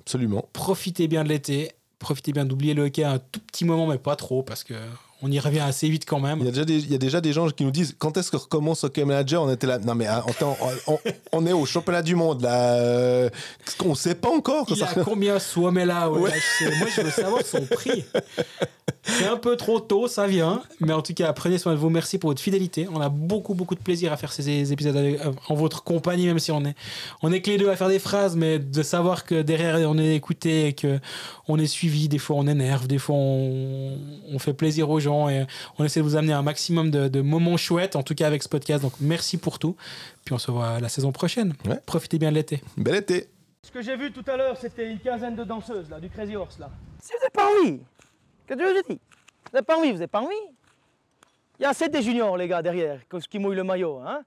[0.00, 0.48] Absolument.
[0.52, 1.72] Profitez bien de l'été.
[1.98, 4.74] Profitez bien d'oublier le hockey un tout petit moment, mais pas trop, parce que
[5.22, 6.40] on y revient assez vite quand même.
[6.40, 8.16] Il y, a déjà des, il y a déjà des gens qui nous disent quand
[8.16, 9.42] est-ce que recommence Hockey Manager?
[9.42, 9.78] On était là.
[9.78, 10.56] Non, mais attends,
[10.86, 10.98] on,
[11.32, 12.74] on est au championnat du monde là.
[12.74, 13.30] Euh,
[13.84, 14.66] on sait pas encore.
[14.68, 14.88] Il ça...
[14.88, 16.20] a combien Suomela ouais.
[16.20, 18.04] Moi, je veux savoir son prix.
[19.04, 20.62] C'est un peu trop tôt, ça vient.
[20.80, 21.90] Mais en tout cas, prenez soin de vous.
[21.90, 22.88] Merci pour votre fidélité.
[22.92, 26.26] On a beaucoup, beaucoup de plaisir à faire ces épisodes avec, euh, en votre compagnie,
[26.26, 26.74] même si on est,
[27.22, 29.96] on est que les deux à faire des phrases, mais de savoir que derrière, on
[29.96, 30.98] est écouté et que
[31.48, 32.08] on est suivi.
[32.08, 32.88] Des fois, on énerve.
[32.88, 33.96] Des fois, on,
[34.32, 35.46] on fait plaisir aux gens et
[35.78, 38.42] on essaie de vous amener un maximum de, de, moments chouettes, en tout cas avec
[38.42, 38.82] ce podcast.
[38.82, 39.76] Donc, merci pour tout.
[40.24, 41.54] Puis on se voit la saison prochaine.
[41.66, 41.80] Ouais.
[41.86, 42.62] Profitez bien de l'été.
[42.76, 43.28] Bel été.
[43.62, 46.36] Ce que j'ai vu tout à l'heure, c'était une quinzaine de danseuses, là, du Crazy
[46.36, 46.70] Horse, là.
[47.00, 47.80] Si vous n'avez pas envie,
[48.46, 50.34] que Dieu je dis, vous n'avez pas envie, vous n'avez pas envie.
[51.58, 54.22] Il y a assez des juniors, les gars, derrière, qui mouillent le maillot, hein